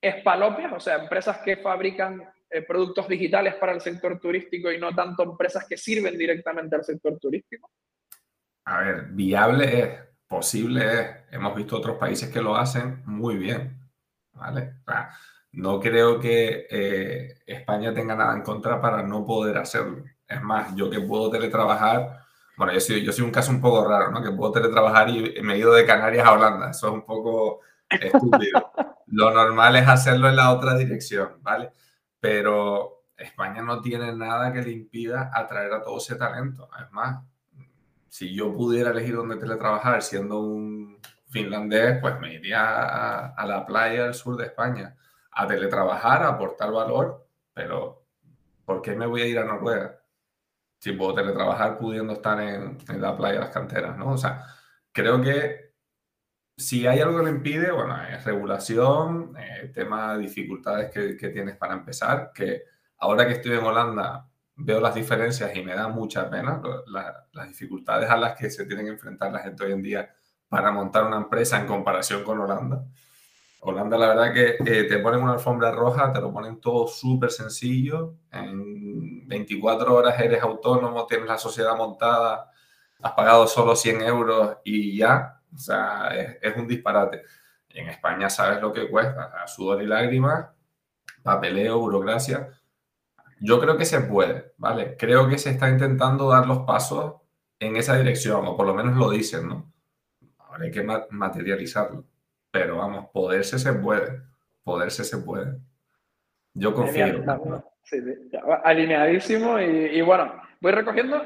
[0.01, 4.93] espalopias, o sea, empresas que fabrican eh, productos digitales para el sector turístico y no
[4.93, 7.71] tanto empresas que sirven directamente al sector turístico?
[8.65, 11.17] A ver, viable es, posible es.
[11.33, 13.79] Hemos visto otros países que lo hacen muy bien,
[14.33, 14.75] ¿vale?
[15.53, 20.05] no creo que eh, España tenga nada en contra para no poder hacerlo.
[20.27, 22.21] Es más, yo que puedo teletrabajar,
[22.57, 24.23] bueno, yo soy, yo soy un caso un poco raro, ¿no?
[24.23, 26.71] Que puedo teletrabajar y me he ido de Canarias a Holanda.
[26.71, 28.71] Eso es un poco estúpido.
[29.07, 31.73] Lo normal es hacerlo en la otra dirección, ¿vale?
[32.21, 36.69] Pero España no tiene nada que le impida atraer a todo ese talento.
[36.79, 37.25] Es más,
[38.11, 44.03] si yo pudiera elegir dónde teletrabajar siendo un finlandés, pues me iría a, la playa
[44.03, 44.97] del sur de España
[45.31, 48.05] a teletrabajar, a aportar valor, pero
[48.65, 50.03] ¿por qué me voy a ir a Noruega?
[50.81, 54.13] Si puedo teletrabajar pudiendo estar en, en la playa de las canteras, ¿no?
[54.13, 54.45] O sea,
[54.91, 55.71] creo que
[56.57, 61.29] si hay algo que lo impide, bueno, es regulación, eh, tema de dificultades que, que,
[61.29, 62.65] tienes para empezar, que
[62.99, 64.30] ahora que estoy en Holanda
[64.63, 66.61] veo las diferencias y me da mucha pena
[67.33, 70.11] las dificultades a las que se tienen que enfrentar la gente hoy en día
[70.49, 72.85] para montar una empresa en comparación con Holanda.
[73.63, 77.31] Holanda, la verdad que eh, te ponen una alfombra roja, te lo ponen todo súper
[77.31, 82.51] sencillo, en 24 horas eres autónomo, tienes la sociedad montada,
[83.03, 87.23] has pagado solo 100 euros y ya, o sea, es, un disparate.
[87.69, 90.47] En España sabes lo que cuesta, sudor y lágrimas,
[91.23, 92.49] papeleo, burocracia.
[93.41, 94.97] Yo creo que se puede, ¿vale?
[94.99, 97.15] Creo que se está intentando dar los pasos
[97.59, 99.73] en esa dirección, o por lo menos lo dicen, ¿no?
[100.39, 102.05] Ahora hay que materializarlo.
[102.51, 104.21] Pero vamos, poderse se puede.
[104.63, 105.57] Poderse se puede.
[106.55, 107.25] Yo confío.
[107.85, 108.39] Sí, sí.
[108.65, 111.23] alineadísimo y, bueno, voy recogiendo,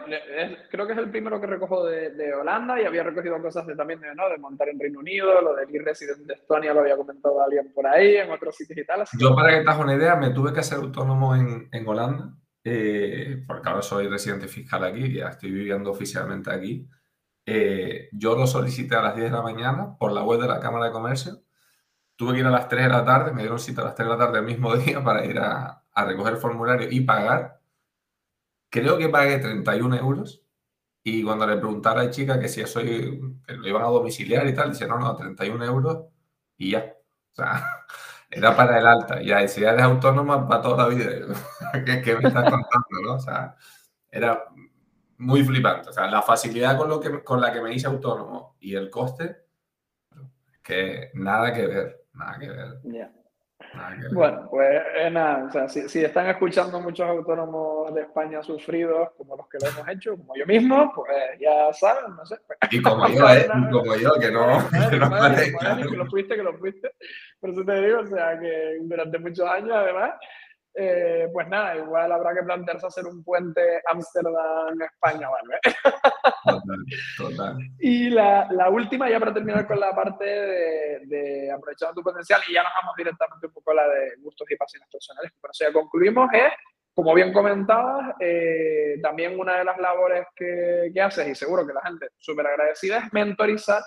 [0.70, 4.00] creo que es el primero que recojo de, Holanda y había recogido cosas de, también
[4.00, 4.28] de, ¿no?
[4.28, 7.86] de montar en Reino Unido, lo del e-resident de Estonia lo había comentado alguien por
[7.86, 9.04] ahí, en otros sitios y tal.
[9.18, 12.34] Yo para que te hagas una idea, me tuve que hacer autónomo en, en Holanda,
[12.62, 16.88] eh, porque ahora soy residente fiscal aquí, ya estoy viviendo oficialmente aquí.
[17.46, 20.60] Eh, yo lo solicité a las 10 de la mañana por la web de la
[20.60, 21.44] Cámara de Comercio
[22.16, 24.08] tuve que ir a las 3 de la tarde, me dieron cita a las 3
[24.08, 27.53] de la tarde el mismo día para ir a, recoger el formulario y pagar.
[28.74, 30.42] Creo que pagué 31 euros.
[31.04, 34.52] Y cuando le preguntara a la chica que si que lo iban a domiciliar y
[34.52, 36.06] tal, dice, no, no, 31 euros
[36.56, 36.92] y ya.
[37.30, 37.64] O sea,
[38.30, 39.22] era para el alta.
[39.22, 41.04] Y la necesidades autónomas para toda la vida.
[42.02, 43.14] ¿Qué, me estás contando, no?
[43.14, 43.54] O sea,
[44.10, 44.42] era
[45.18, 45.90] muy flipante.
[45.90, 48.90] O sea, la facilidad con, lo que, con la que me hice autónomo y el
[48.90, 49.36] coste,
[50.64, 52.06] que nada que ver.
[52.14, 52.80] Nada que ver.
[54.12, 59.10] Bueno, pues eh, nada, o sea, si, si, están escuchando muchos autónomos de España sufridos,
[59.16, 61.08] como los que lo hemos hecho, como yo mismo, pues
[61.40, 62.36] ya saben, no sé.
[62.70, 63.48] Y como yo, ¿eh?
[63.72, 64.58] como yo, que no.
[64.90, 66.92] que, no que lo fuiste, que lo fuiste.
[67.40, 70.12] Por eso te digo, o sea, que durante muchos años, además,
[70.76, 75.60] eh, pues nada, igual habrá que plantearse hacer un puente Ámsterdam-España, ¿vale?
[76.44, 76.78] Total,
[77.16, 77.58] total.
[77.78, 82.40] Y la, la, última, ya para terminar con la parte de, de aprovechando tu potencial,
[82.48, 85.52] y ya nos vamos directamente un poco a la de gustos y pasiones personales, pero
[85.52, 86.52] si ya concluimos, es,
[86.92, 91.72] como bien comentabas, eh, también una de las labores que, que, haces, y seguro que
[91.72, 93.82] la gente súper agradecida, es mentorizar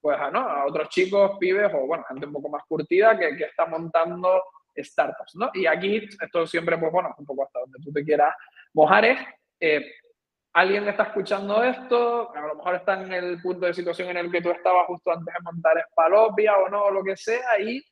[0.00, 0.40] pues, a, ¿no?
[0.40, 4.42] a otros chicos, pibes, o bueno, gente un poco más curtida que, que está montando
[4.76, 5.50] startups, ¿no?
[5.54, 8.34] Y aquí, esto siempre, pues bueno, un poco hasta donde tú te quieras
[8.74, 9.18] mojar es,
[9.60, 9.92] eh,
[10.54, 14.30] alguien está escuchando esto, a lo mejor está en el punto de situación en el
[14.30, 17.82] que tú estabas justo antes de montar Espalopia o no, o lo que sea, y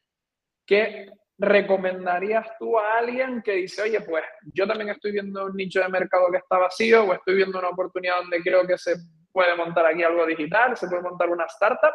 [0.66, 5.80] ¿qué recomendarías tú a alguien que dice, oye, pues yo también estoy viendo un nicho
[5.80, 8.96] de mercado que está vacío o estoy viendo una oportunidad donde creo que se
[9.32, 11.94] puede montar aquí algo digital, se puede montar una startup?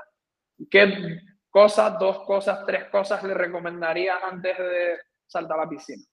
[0.69, 1.19] ¿Qué
[1.55, 6.03] cosas, dos cosas, tres cosas le recomendaría antes de saltar a la piscina?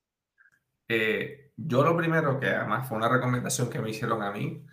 [0.86, 4.64] Eh, yo lo primero, que además fue una recomendación que me hicieron a mí,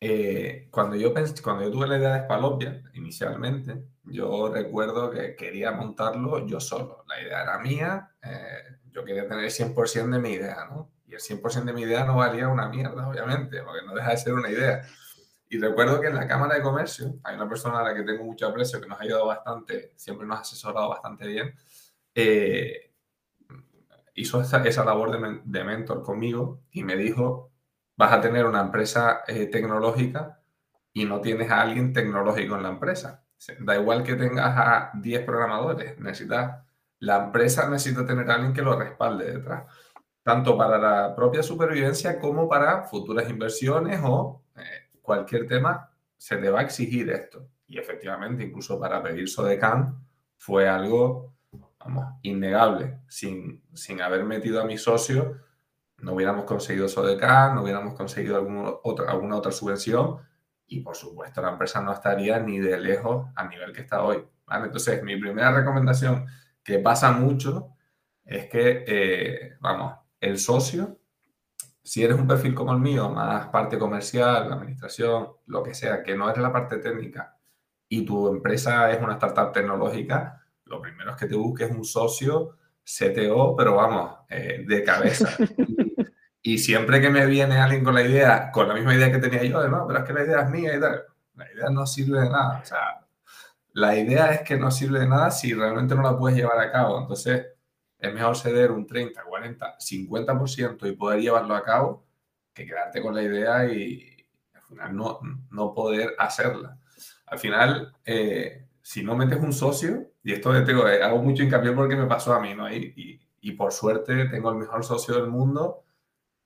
[0.00, 5.34] eh, cuando, yo pensé, cuando yo tuve la idea de Spalopia, inicialmente, yo recuerdo que
[5.34, 7.04] quería montarlo yo solo.
[7.08, 10.92] La idea era mía, eh, yo quería tener el 100% de mi idea, ¿no?
[11.08, 14.18] Y el 100% de mi idea no valía una mierda, obviamente, porque no deja de
[14.18, 14.82] ser una idea.
[15.48, 18.24] Y recuerdo que en la Cámara de Comercio hay una persona a la que tengo
[18.24, 21.54] mucho aprecio, que nos ha ayudado bastante, siempre nos ha asesorado bastante bien,
[22.14, 22.92] eh,
[24.14, 27.52] hizo esa, esa labor de, mentor conmigo y me dijo,
[27.96, 30.40] vas a tener una empresa eh, tecnológica
[30.92, 33.24] y no tienes a alguien tecnológico en la empresa.
[33.60, 36.64] Da igual que tengas a 10 programadores, necesitas,
[37.00, 39.64] la empresa necesita tener a alguien que lo respalde detrás,
[40.22, 44.42] tanto para la propia supervivencia como para futuras inversiones o...
[45.06, 47.48] Cualquier tema se te va a exigir esto.
[47.68, 50.04] Y efectivamente, incluso para pedir SODECAN
[50.36, 51.36] fue algo,
[51.78, 52.98] vamos, innegable.
[53.08, 55.36] Sin, sin haber metido a mi socio,
[55.98, 60.18] no hubiéramos conseguido SODECAN, no hubiéramos conseguido alguna otra subvención
[60.66, 64.24] y, por supuesto, la empresa no estaría ni de lejos a nivel que está hoy.
[64.50, 66.26] Entonces, mi primera recomendación,
[66.64, 67.76] que pasa mucho,
[68.24, 70.98] es que, eh, vamos, el socio
[71.86, 76.16] si eres un perfil como el mío, más parte comercial, administración, lo que sea, que
[76.16, 77.38] no es la parte técnica,
[77.88, 82.56] y tu empresa es una startup tecnológica, lo primero es que te busques un socio
[82.82, 85.28] CTO, pero vamos, eh, de cabeza.
[86.42, 89.44] y, siempre que me viene alguien con la idea, con la misma idea que tenía
[89.44, 91.04] yo, de no, pero es que la idea es mía y tal,
[91.36, 92.62] la idea no sirve de nada.
[92.64, 93.06] O sea,
[93.74, 96.72] la idea es que no sirve de nada si realmente no la puedes llevar a
[96.72, 97.00] cabo.
[97.00, 97.46] Entonces,
[98.06, 102.06] es mejor ceder un 30, 40, 50% y poder llevarlo a cabo
[102.52, 106.78] que quedarte con la idea y al final no, no poder hacerla.
[107.26, 111.72] Al final, eh, si no metes un socio, y esto tengo, eh, hago mucho hincapié
[111.72, 112.72] porque me pasó a mí, ¿no?
[112.72, 115.84] Y, y, por suerte tengo el mejor socio del mundo,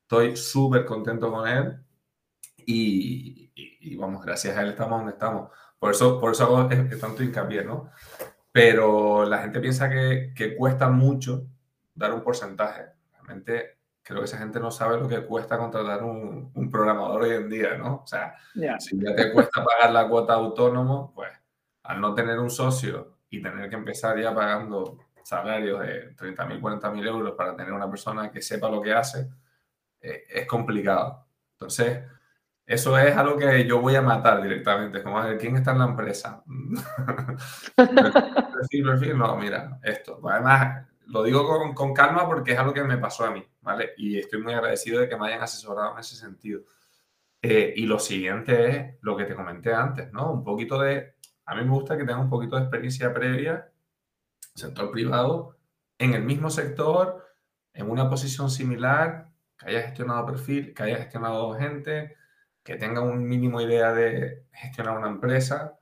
[0.03, 1.83] estoy súper contento con él
[2.58, 5.50] y, y, vamos, gracias a él estamos donde estamos.
[5.79, 6.69] Por eso, por eso hago
[7.00, 7.90] tanto hincapié, ¿no?
[8.53, 11.46] Pero la gente piensa que, que, cuesta mucho
[11.94, 12.87] dar un porcentaje.
[13.13, 17.35] Realmente creo que esa gente no sabe lo que cuesta contratar un, un programador hoy
[17.35, 18.03] en día, ¿no?
[18.03, 18.35] O sea,
[18.79, 21.31] si ya te cuesta pagar la cuota autónomo, pues
[21.85, 27.07] al no tener un socio y tener que empezar ya pagando salarios de 30.000, 40.000
[27.07, 29.29] euros para tener una persona que sepa lo que hace,
[30.01, 31.25] eh, es complicado.
[31.53, 32.05] Entonces,
[32.71, 35.02] eso es algo que yo voy a matar directamente.
[35.02, 36.44] Como, a ver, ¿quién está en la empresa?
[37.75, 40.21] perfil, perfil, no, mira, esto.
[40.31, 43.94] Además, lo digo con, con, calma porque es algo que me pasó a mí, ¿vale?
[43.96, 46.60] Y estoy muy agradecido de que me hayan asesorado en ese sentido.
[47.42, 50.31] Eh, y lo siguiente es lo que te comenté antes, ¿no?
[50.31, 51.16] Un poquito de...
[51.46, 53.68] A mí me gusta que tenga un poquito de experiencia previa,
[54.54, 55.56] sector privado,
[55.98, 57.27] en el mismo sector,
[57.73, 62.19] en una posición similar, que haya gestionado perfil, que haya gestionado gente,
[62.63, 65.79] que tenga un mínimo idea de gestionar una empresa.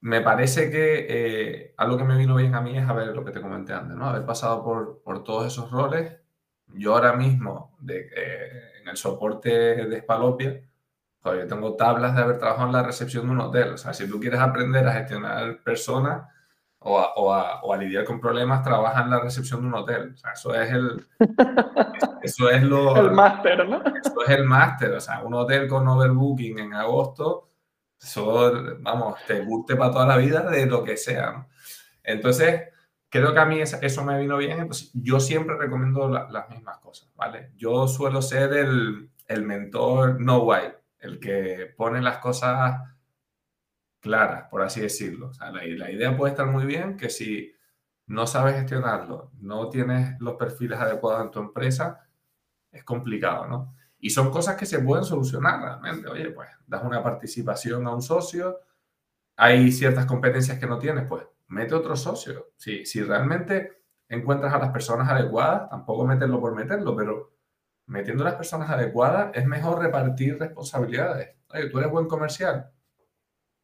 [0.00, 3.32] me parece que eh, algo que me vino bien a mí es haber lo que
[3.32, 4.08] te comenté antes, ¿no?
[4.08, 6.16] Haber pasado por, por todos esos roles.
[6.68, 8.08] Yo ahora mismo, de,
[8.80, 10.62] en el soporte de Spalopia,
[11.34, 13.70] yo tengo tablas de haber trabajado en la recepción de un hotel.
[13.70, 16.28] O sea, si tú quieres aprender a gestionar personas,
[16.88, 20.12] o a, lidiar con problemas, trabaja en la recepción de un hotel.
[20.14, 21.06] O sea, eso es el.
[22.22, 22.96] Eso es lo.
[22.96, 23.80] el máster, ¿no?
[23.84, 24.92] Eso es el máster.
[24.94, 27.48] O sea, un hotel con overbooking en agosto,
[28.00, 31.46] eso, vamos, te guste para toda la vida de lo que sea.
[32.02, 32.62] Entonces,
[33.08, 34.58] creo que a mí eso me vino bien.
[34.58, 37.52] Entonces, yo siempre recomiendo las mismas cosas, ¿vale?
[37.56, 42.80] Yo suelo ser el, el mentor no white, el que pone las cosas
[44.06, 45.32] claras, por así decirlo.
[45.52, 47.52] la, idea puede estar muy bien que si
[48.06, 52.08] no sabes gestionarlo, no tienes los perfiles adecuados en tu empresa,
[52.70, 53.74] es complicado, ¿no?
[53.98, 56.08] Y son cosas que se pueden solucionar realmente.
[56.08, 58.60] Oye, pues das una participación a un socio,
[59.36, 62.52] hay ciertas competencias que no tienes, pues mete otro socio.
[62.56, 67.32] Si, si realmente encuentras a las personas adecuadas, tampoco meterlo por meterlo, pero
[67.86, 71.36] metiendo a las personas adecuadas es mejor repartir responsabilidades.
[71.48, 72.70] Oye, tú eres buen comercial,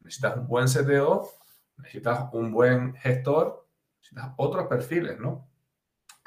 [0.03, 1.29] necesitas un buen CTO,
[1.77, 5.47] necesitas un buen gestor, necesitas otros perfiles, ¿no?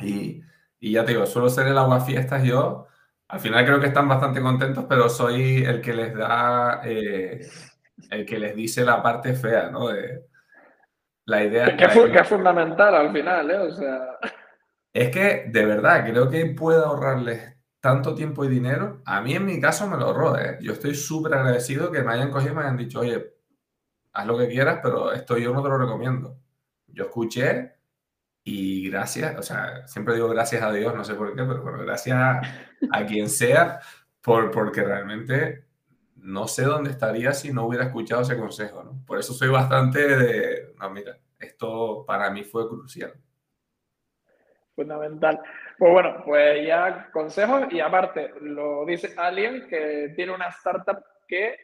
[0.01, 0.43] Y,
[0.81, 2.87] y ya te digo, suelo ser el aguafiestas yo.
[3.29, 7.47] Al final creo que están bastante contentos, pero soy el que les da, eh,
[8.11, 9.89] el que les dice la parte fea, ¿no?
[9.89, 10.27] De,
[11.27, 11.77] la idea...
[11.77, 13.59] Que, que es fundamental al final, ¿eh?
[13.59, 14.19] O sea...
[14.93, 19.03] Es que, de verdad, creo que puede ahorrarles tanto tiempo y dinero.
[19.05, 20.59] A mí, en mi caso, me lo ahorró, ¿eh?
[20.63, 23.36] Yo estoy súper agradecido que me hayan cogido y me hayan dicho, oye,
[24.17, 26.39] haz lo que quieras, pero esto yo no te lo recomiendo.
[26.87, 27.75] Yo escuché
[28.43, 32.17] y gracias, o sea, siempre digo gracias a Dios, no sé por qué, pero gracias
[32.17, 33.81] a, quien sea,
[34.23, 35.67] por, porque realmente
[36.17, 39.05] no sé dónde estaría si no hubiera escuchado ese consejo, ¿no?
[39.07, 43.13] Por eso soy bastante de, no, mira, esto para mí fue crucial.
[44.75, 45.41] Fundamental.
[45.77, 51.57] Pues bueno, pues ya consejos y aparte, lo dice alguien que tiene una startup que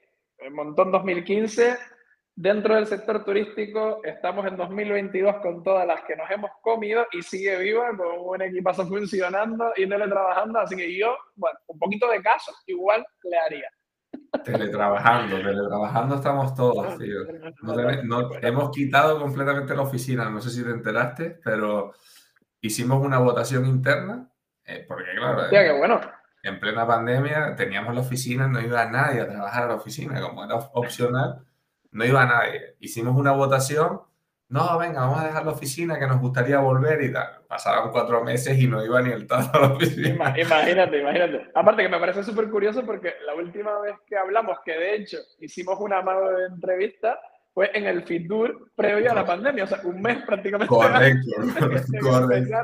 [0.51, 1.92] montó en 2015
[2.35, 7.23] Dentro del sector turístico estamos en 2022 con todas las que nos hemos comido y
[7.23, 12.23] sigue viva con un equipazo funcionando y teletrabajando, así que yo, bueno, un poquito de
[12.23, 13.69] caso igual le haría.
[14.45, 17.21] Teletrabajando, teletrabajando estamos todos, tío.
[18.41, 21.93] hemos quitado completamente la oficina, no sé si te enteraste, pero
[22.63, 24.27] hicimos una votación interna,
[24.65, 25.05] eh, porque
[25.51, 26.01] claro, bueno.
[26.43, 30.45] en plena pandemia teníamos la oficina, no iba nadie a trabajar a la oficina, como
[30.45, 31.45] era opcional
[31.93, 32.77] no iba nadie.
[32.81, 34.01] Hicimos una votación,
[34.49, 37.41] no, venga, vamos a dejar la oficina que nos gustaría volver y tal.
[37.49, 40.35] Pasaron cuatro meses y no iba ni el tato a la oficina.
[40.39, 41.51] Imagínate, imagínate.
[41.55, 45.17] Aparte que me parece súper curioso porque la última vez que hablamos, que de hecho
[45.41, 47.19] hicimos una de entrevista,
[47.55, 50.69] fue en el Fitur previo a la pandemia, o sea, un mes prácticamente.
[50.69, 51.31] Correcto,
[52.01, 52.57] correcto.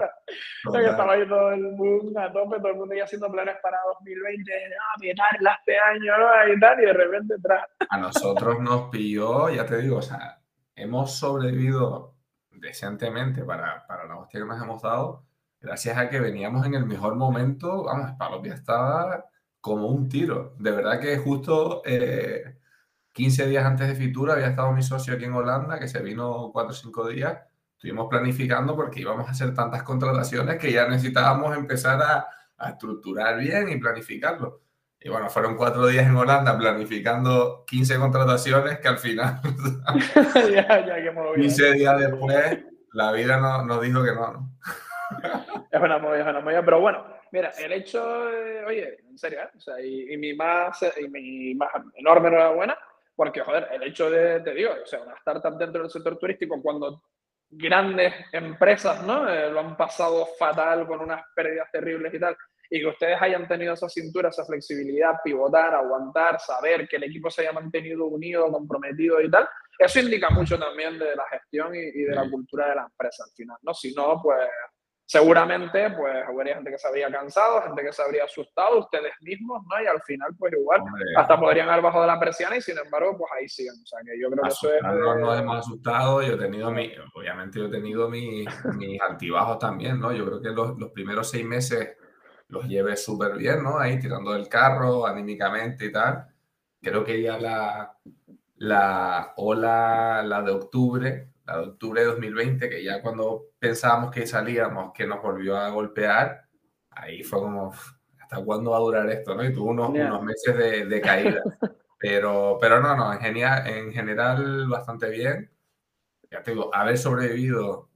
[0.67, 3.31] O sea, que estaba ahí todo el mundo a tope, todo el mundo ya haciendo
[3.31, 6.55] planes para 2020, ah, mirarla este año, ¿no?
[6.55, 7.65] Y tal, y de repente tras.
[7.89, 10.41] A nosotros nos pilló, ya te digo, o sea,
[10.75, 12.15] hemos sobrevivido
[12.51, 15.27] decentemente para, para la hostia que nos hemos dado,
[15.61, 19.27] gracias a que veníamos en el mejor momento, vamos, Palopia estaba
[19.61, 20.55] como un tiro.
[20.59, 21.83] De verdad que justo...
[21.85, 22.55] Eh,
[23.19, 26.51] 15 días antes de Fitura había estado mi socio aquí en Holanda, que se vino
[26.53, 27.37] 4 o 5 días.
[27.73, 32.29] Estuvimos planificando porque íbamos a hacer tantas contrataciones que ya necesitábamos empezar a,
[32.71, 34.61] estructurar bien y planificarlo.
[35.01, 39.41] Y bueno, fueron cuatro días en Holanda planificando 15 contrataciones que al final,
[40.53, 42.59] ya, ya, 15 días después,
[42.93, 44.33] la vida nos dijo que no.
[44.33, 44.53] ¿no?
[45.73, 48.01] es una movida, es una movida, pero bueno, mira, el hecho,
[48.65, 49.51] oye, en serio, ¿eh?
[49.57, 52.79] o sea, y, mi más, y mi más enorme enhorabuena
[53.19, 56.63] porque, joder, el hecho de, te digo, o sea, una startup dentro del sector turístico,
[56.63, 57.03] cuando
[57.51, 59.29] grandes empresas, ¿no?
[59.29, 62.37] Eh, lo han pasado fatal con unas pérdidas terribles y tal,
[62.71, 67.29] y que ustedes hayan tenido esa cintura, esa flexibilidad, pivotar, aguantar, saber que el equipo
[67.29, 71.91] se haya mantenido unido, comprometido y tal, eso indica mucho también de la gestión y,
[71.91, 73.75] de la cultura de la empresa al final, ¿no?
[73.75, 74.49] Si no, pues
[75.09, 79.63] seguramente pues habría gente que se habría cansado, gente que se habría asustado, ustedes mismos,
[79.65, 79.83] ¿no?
[79.83, 80.83] Y al final pues igual
[81.17, 83.73] hasta podrían haber bajado de la presión y sin embargo pues ahí siguen.
[83.83, 84.83] O sea que yo creo que eso es...
[84.83, 88.47] No nos hemos asustado, yo he tenido mi, obviamente yo he tenido mis,
[88.77, 90.13] mis altibajos también, ¿no?
[90.13, 91.97] Yo creo que los, los primeros seis meses
[92.49, 93.79] los lleve súper bien, ¿no?
[93.79, 96.27] Ahí tirando del carro, anímicamente y tal.
[96.83, 97.97] Creo que ya la,
[98.57, 104.27] la ola, la de octubre, la de octubre de 2020, que ya cuando pensábamos que
[104.27, 106.47] salíamos, que nos volvió a golpear,
[106.91, 107.73] ahí fue como,
[108.21, 109.35] ¿hasta cuándo va a durar esto?
[109.35, 109.43] ¿no?
[109.43, 111.43] Y tuvo unos, unos meses de, de caída.
[112.01, 115.51] Pero, pero no, no, en, genial, en general bastante bien.
[116.31, 117.89] Ya te digo, haber sobrevivido,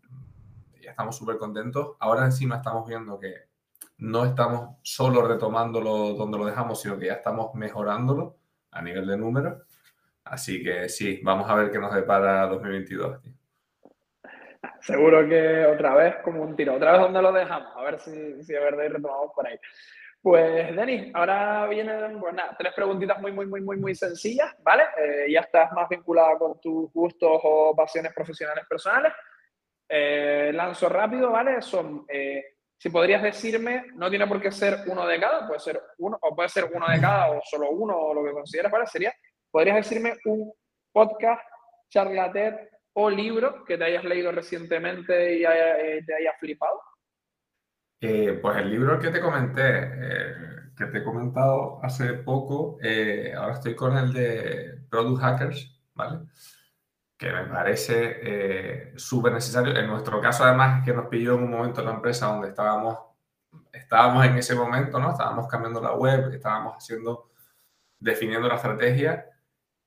[0.80, 1.96] ya estamos súper contentos.
[2.00, 3.48] Ahora encima estamos viendo que
[3.98, 8.38] no estamos solo retomándolo donde lo dejamos, sino que ya estamos mejorándolo
[8.72, 9.62] a nivel de números.
[10.24, 13.20] Así que sí, vamos a ver qué nos depara 2022.
[14.83, 16.74] Seguro que otra vez como un tiro.
[16.74, 17.72] Otra vez donde lo dejamos.
[17.76, 19.59] A ver si, si de verdad retomamos por ahí.
[20.20, 24.85] Pues, Denis, ahora vienen, pues tres preguntitas muy, muy, muy, muy, muy sencillas, ¿vale?
[24.97, 29.12] Eh, ya estás más vinculada con tus gustos o pasiones profesionales personales.
[29.89, 31.61] Eh, lanzo rápido, ¿vale?
[31.61, 35.80] Son, eh, si podrías decirme, no tiene por qué ser uno de cada, puede ser
[35.99, 38.87] uno, o puede ser uno de cada, o solo uno, o lo que consideres, ¿vale?
[38.87, 39.12] Sería,
[39.51, 40.53] ¿podrías decirme un
[40.93, 41.43] podcast,
[41.89, 46.80] charlatet o libro que te hayas leído recientemente y te haya flipado?
[48.05, 50.34] Eh, pues el libro que te comenté, eh,
[50.76, 56.26] que te he comentado hace poco, eh, ahora estoy con el de Product Hackers, ¿vale?
[57.16, 59.76] Que me parece súper necesario.
[59.76, 62.49] En nuestro caso, además, es que nos pilló en un momento en la empresa donde
[62.49, 62.99] estábamos,
[63.72, 65.12] estábamos en ese momento, ¿no?
[65.12, 67.30] Estábamos cambiando la web, estábamos haciendo,
[68.01, 69.32] definiendo la estrategia.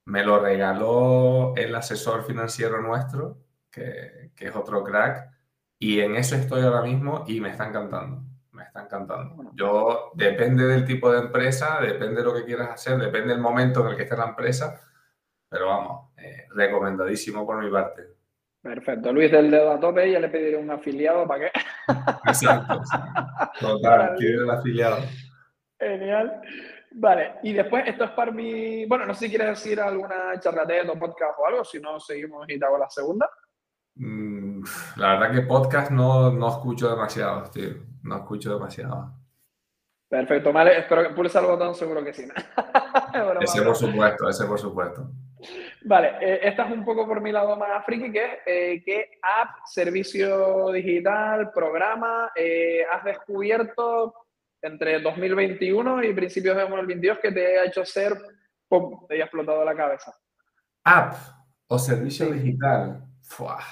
[0.05, 3.37] Me lo regaló el asesor financiero nuestro,
[3.71, 5.35] que, que es otro crack
[5.79, 8.23] y en eso estoy ahora mismo y me está encantando.
[8.51, 9.51] Me está encantando.
[9.53, 13.81] Yo, depende del tipo de empresa, depende de lo que quieras hacer, depende del momento
[13.81, 14.79] en el que esté la empresa,
[15.49, 18.03] pero vamos, eh, recomendadísimo por mi parte.
[18.61, 19.13] Perfecto.
[19.13, 21.59] Luis del dedo a tope, ya le pediré un afiliado para qué.
[22.25, 22.81] Exacto.
[23.59, 24.97] Total, quiero el afiliado.
[25.77, 26.41] Genial.
[26.97, 28.85] Vale, y después esto es para mi.
[28.85, 32.47] Bueno, no sé si quieres decir alguna charlateta o podcast o algo, si no, seguimos
[32.47, 33.29] y te hago la segunda.
[33.95, 34.63] Mm,
[34.95, 37.69] la verdad que podcast no, no escucho demasiado, tío.
[38.03, 39.11] No escucho demasiado.
[40.07, 40.79] Perfecto, vale.
[40.79, 42.23] Espero que pulse el botón, seguro que sí.
[43.41, 45.09] ese por supuesto, ese por supuesto.
[45.83, 49.19] Vale, eh, esta es un poco por mi lado más friki, que es eh, qué
[49.21, 54.13] app, servicio digital, programa eh, has descubierto
[54.67, 58.13] entre 2021 y principios de 2022 que te ha hecho ser,
[58.67, 60.13] pum, te haya explotado la cabeza.
[60.83, 61.15] App
[61.67, 63.03] o servicio digital.
[63.21, 63.63] Fuah.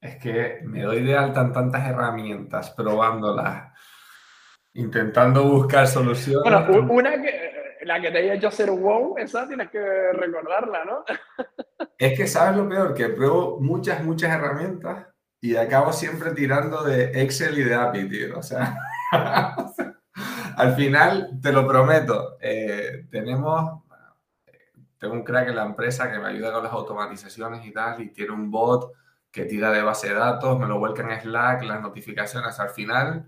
[0.00, 3.72] Es que me doy de alta en tantas herramientas, probándolas,
[4.74, 6.44] intentando buscar soluciones.
[6.44, 11.04] Bueno, una que, la que te haya hecho hacer wow, esa tienes que recordarla, ¿no?
[11.98, 15.06] Es que sabes lo peor, que pruebo muchas, muchas herramientas
[15.40, 18.38] y acabo siempre tirando de Excel y de API, tío.
[18.38, 18.76] O sea,
[20.56, 23.82] al final, te lo prometo, eh, tenemos,
[24.98, 28.10] tengo un crack en la empresa que me ayuda con las automatizaciones y tal, y
[28.10, 28.92] tiene un bot
[29.30, 32.60] que tira de base de datos, me lo vuelca en Slack, las notificaciones.
[32.60, 33.26] Al final,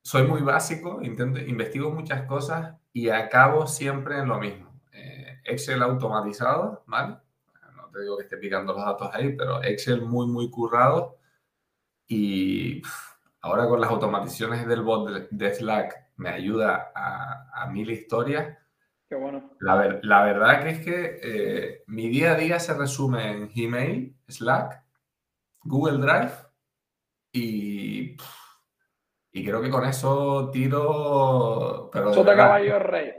[0.00, 4.80] soy muy básico, intento, investigo muchas cosas y acabo siempre en lo mismo.
[4.92, 7.16] Eh, Excel automatizado, ¿vale?
[7.74, 11.18] No te digo que esté picando los datos ahí, pero Excel muy, muy currado.
[12.06, 12.82] Y
[13.46, 18.58] ahora con las automatizaciones del bot de, Slack me ayuda a, a mil historias.
[19.08, 19.52] Qué bueno.
[19.60, 24.16] La, la, verdad que es que eh, mi día a día se resume en Gmail,
[24.26, 24.82] Slack,
[25.62, 26.32] Google Drive
[27.32, 28.16] y,
[29.30, 31.88] y creo que con eso tiro...
[31.92, 33.12] Pero Sota caballo rey.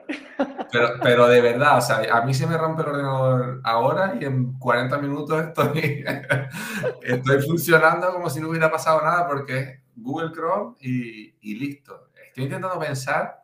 [0.69, 4.25] Pero, pero de verdad, o sea, a mí se me rompe el ordenador ahora y
[4.25, 6.03] en 40 minutos estoy,
[7.01, 12.11] estoy funcionando como si no hubiera pasado nada porque Google Chrome y, y listo.
[12.27, 13.41] Estoy intentando pensar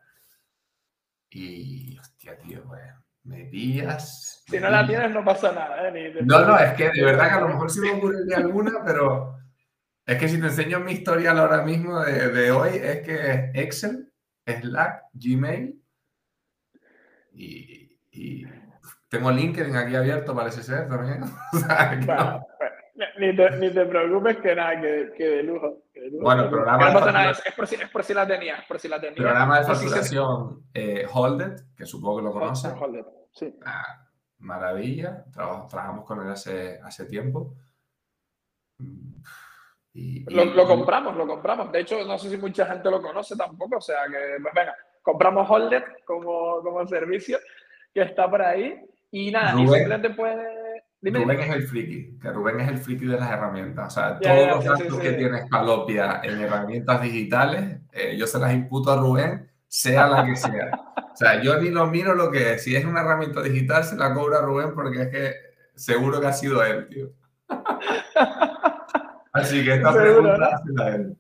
[1.29, 2.81] y, hostia, tío, pues
[3.23, 4.43] me pillas.
[4.47, 5.89] Si no la tienes, no pasa nada.
[5.89, 6.13] ¿eh?
[6.23, 9.37] no, no, es que de verdad que a lo mejor sí me ocurre alguna, pero
[10.05, 14.11] es que si te enseño mi historia ahora mismo de, de hoy, es que Excel,
[14.45, 15.81] Slack, Gmail
[17.31, 18.45] y, y,
[19.09, 21.21] tengo LinkedIn aquí abierto, parece ser también.
[22.05, 22.45] bueno,
[23.17, 25.83] ni, te, ni, te, preocupes que nada, que, que de lujo.
[26.21, 29.17] Bueno, programa de es, por si, es, por si, la tenías, por si la tenías.
[29.17, 32.73] Programa de facturación eh, Holded, que supongo que lo conoces.
[32.79, 33.55] Holded, sí.
[33.65, 34.07] Ah,
[34.39, 37.55] maravilla, trabajamos con él hace, hace tiempo.
[39.93, 41.71] lo, compramos, lo compramos.
[41.71, 43.77] De hecho, no sé si mucha gente lo conoce tampoco.
[43.77, 47.39] O sea que, pues venga, compramos Holder como, como servicio
[47.93, 48.79] que está por ahí.
[49.11, 50.62] Y nada, y simplemente puede.
[51.03, 53.87] Rubén es el friki, que Rubén es el friki de las herramientas.
[53.87, 58.53] O sea, todos los datos que tiene Palopia en herramientas digitales, eh, yo se las
[58.53, 60.71] imputo a Rubén, sea la que sea.
[60.95, 62.63] O sea, yo ni lo miro lo que es.
[62.63, 65.33] Si es una herramienta digital, se la cobra Rubén porque es que
[65.75, 67.11] seguro que ha sido él, tío.
[69.33, 70.87] Así que esta pregunta ¿no?
[70.87, 71.17] él.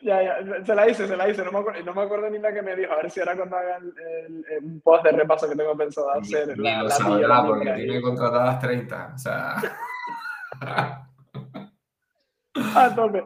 [0.00, 1.44] Ya, ya, se la hice, se la hice.
[1.44, 2.92] No me, acuerdo, no me acuerdo ni la que me dijo.
[2.92, 6.56] A ver si era cuando hagan el, un post de repaso que tengo pensado hacer.
[6.56, 9.12] Ni, la, lo sabrá, porque tiene contratadas 30.
[9.14, 9.56] O sea.
[12.54, 13.24] ah, tope.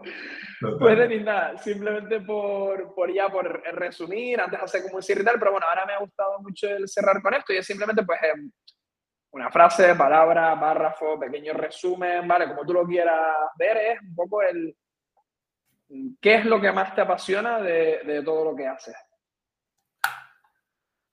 [0.78, 5.24] Pues de nada, simplemente por, por ya por resumir, antes hacer como un cierre y
[5.24, 8.04] tal, pero bueno, ahora me ha gustado mucho el cerrar con esto y es simplemente
[8.04, 8.50] pues em,
[9.32, 12.48] una frase, palabra, párrafo, pequeño resumen, ¿vale?
[12.48, 13.18] Como tú lo quieras
[13.58, 14.76] ver, es un poco el
[16.20, 18.94] ¿Qué es lo que más te apasiona de, todo lo que haces?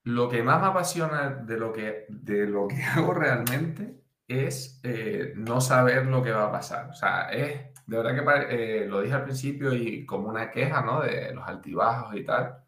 [0.03, 5.34] Lo que más me apasiona de lo que, de lo que hago realmente es eh,
[5.36, 6.89] no saber lo que va a pasar.
[6.89, 10.82] O sea, es, de verdad que eh, lo dije al principio y como una queja,
[10.82, 11.01] ¿no?
[11.01, 12.63] De los altibajos y tal.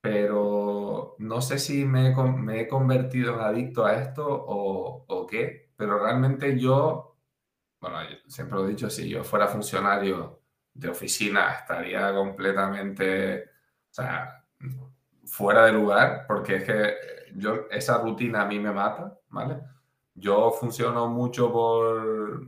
[0.00, 5.72] Pero no sé si me, me he convertido en adicto a esto o, o, qué.
[5.76, 7.16] Pero realmente yo,
[7.80, 10.45] bueno, siempre lo he dicho, si yo fuera funcionario
[10.76, 13.44] de oficina estaría completamente,
[13.90, 14.44] o sea,
[15.24, 16.94] fuera de lugar, porque es que
[17.34, 19.58] yo, esa rutina a mí me mata, ¿vale?
[20.14, 22.46] Yo funciono mucho por,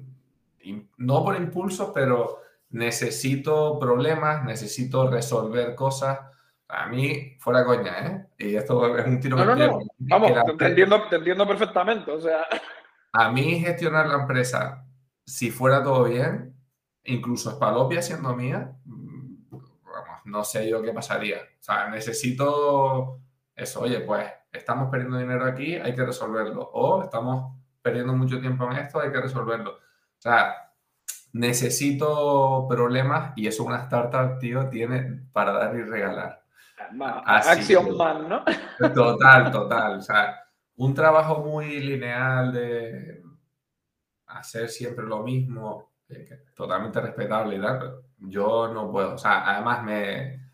[0.99, 6.19] no por impulsos, pero necesito problemas, necesito resolver cosas.
[6.69, 8.27] A mí, fuera coña, ¿eh?
[8.39, 9.79] Y esto es un tiro no, no, no.
[9.99, 12.45] Vamos, te, entiendo, te entiendo perfectamente, o sea...
[13.13, 14.85] A mí gestionar la empresa,
[15.25, 16.58] si fuera todo bien,
[17.05, 21.39] incluso Spalopia siendo mía, vamos, no sé yo qué pasaría.
[21.39, 23.21] O sea, necesito
[23.55, 26.63] eso, oye, pues estamos perdiendo dinero aquí, hay que resolverlo.
[26.73, 29.73] O estamos perdiendo mucho tiempo en esto, hay que resolverlo.
[29.73, 30.73] O sea,
[31.33, 36.43] necesito problemas y eso una startup, tío, tiene para dar y regalar.
[37.25, 38.45] Acción man, ¿no?
[38.95, 39.99] Total, total.
[39.99, 40.45] O sea,
[40.77, 43.23] un trabajo muy lineal de
[44.27, 45.88] hacer siempre lo mismo,
[46.55, 49.15] totalmente respetable y tal, pero yo no puedo.
[49.15, 50.51] O sea, además me,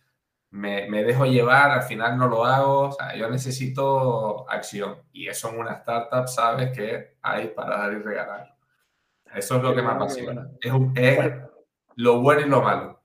[0.51, 2.81] me, me, dejo llevar, al final no lo hago.
[2.89, 4.97] O sea, yo necesito acción.
[5.13, 8.55] Y eso en una startup sabes que hay para dar y regalar.
[9.35, 10.49] Eso es lo que me apasiona.
[10.61, 11.35] Es, es pues
[11.97, 13.01] lo bueno y lo malo.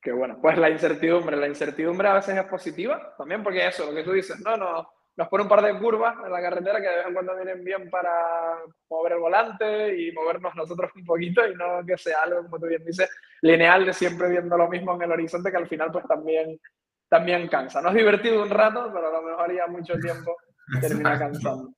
[0.00, 0.38] Qué bueno.
[0.40, 4.12] Pues la incertidumbre, la incertidumbre a veces es positiva también, porque eso, lo que tú
[4.12, 7.06] dices, no, no, nos pone un par de curvas en la carretera que de vez
[7.06, 8.58] en cuando vienen bien para
[8.90, 12.66] mover el volante y movernos nosotros un poquito y no que sea algo, como tú
[12.66, 13.10] bien dices,
[13.40, 16.60] lineal de siempre viendo lo mismo en el horizonte que al final pues también,
[17.08, 17.80] también cansa.
[17.80, 20.36] No es divertido un rato, pero a lo mejor ya mucho tiempo
[20.82, 21.72] termina cansando.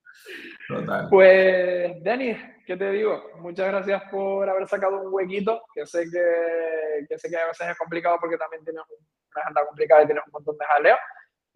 [0.66, 1.06] Total.
[1.08, 3.30] Pues, Denis, ¿qué te digo?
[3.36, 7.68] Muchas gracias por haber sacado un huequito, que sé que, que sé que a veces
[7.68, 10.96] es complicado porque también tienes una agenda complicada y tienes un montón de jaleo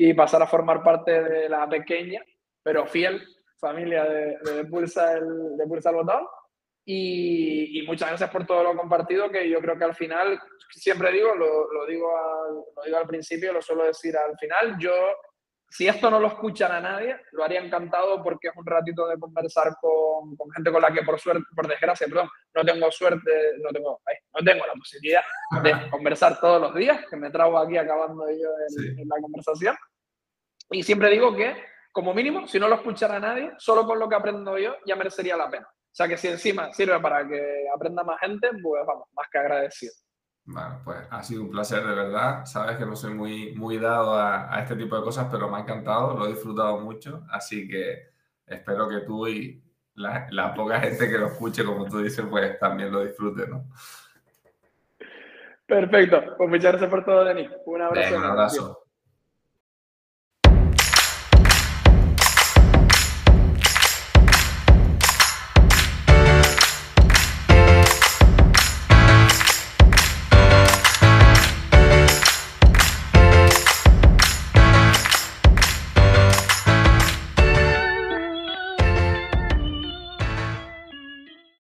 [0.05, 2.21] y pasar a formar parte de la pequeña,
[2.63, 3.25] pero fiel
[3.61, 6.27] familia de, de Pulsa, el, de Pulsa el Botón.
[6.85, 10.41] Y, y, muchas gracias por todo lo compartido, que yo creo que al final,
[10.71, 14.77] siempre digo, lo, lo digo, al, lo digo al principio, lo suelo decir al final,
[14.81, 14.93] yo
[15.73, 19.19] si esto no lo escuchan a nadie, lo haría encantado porque es un ratito de
[19.19, 23.31] conversar con, con gente con la que por suerte, por desgracia, perdón, no tengo suerte,
[23.59, 24.03] no tengo,
[24.35, 25.23] no tengo la posibilidad
[25.63, 28.49] de conversar todos los días, que me trago aquí acabando yo
[28.99, 29.75] en, la conversación.
[30.73, 31.55] Y siempre digo que,
[31.93, 34.97] como mínimo, si no lo escuchara a nadie, solo con lo que aprendo yo ya
[34.97, 35.69] merecería la pena.
[35.69, 39.39] O sea que si encima sirve para que aprenda más gente, pues vamos, más que
[39.39, 39.93] agradecido.
[40.45, 42.45] Bueno, pues ha sido un placer de verdad.
[42.47, 45.61] Sabes que no soy muy, muy dado a, este tipo de cosas, pero me ha
[45.61, 47.25] encantado, lo he disfrutado mucho.
[47.31, 48.09] Así que
[48.47, 49.63] espero que tú y
[49.95, 53.67] la, poca gente que lo escuche, como tú dices, pues también lo disfrute, ¿no?
[55.67, 56.37] Perfecto.
[56.39, 57.51] Pues muchas gracias por todo, Denis.
[57.67, 58.17] Un abrazo.
[58.17, 58.82] un abrazo.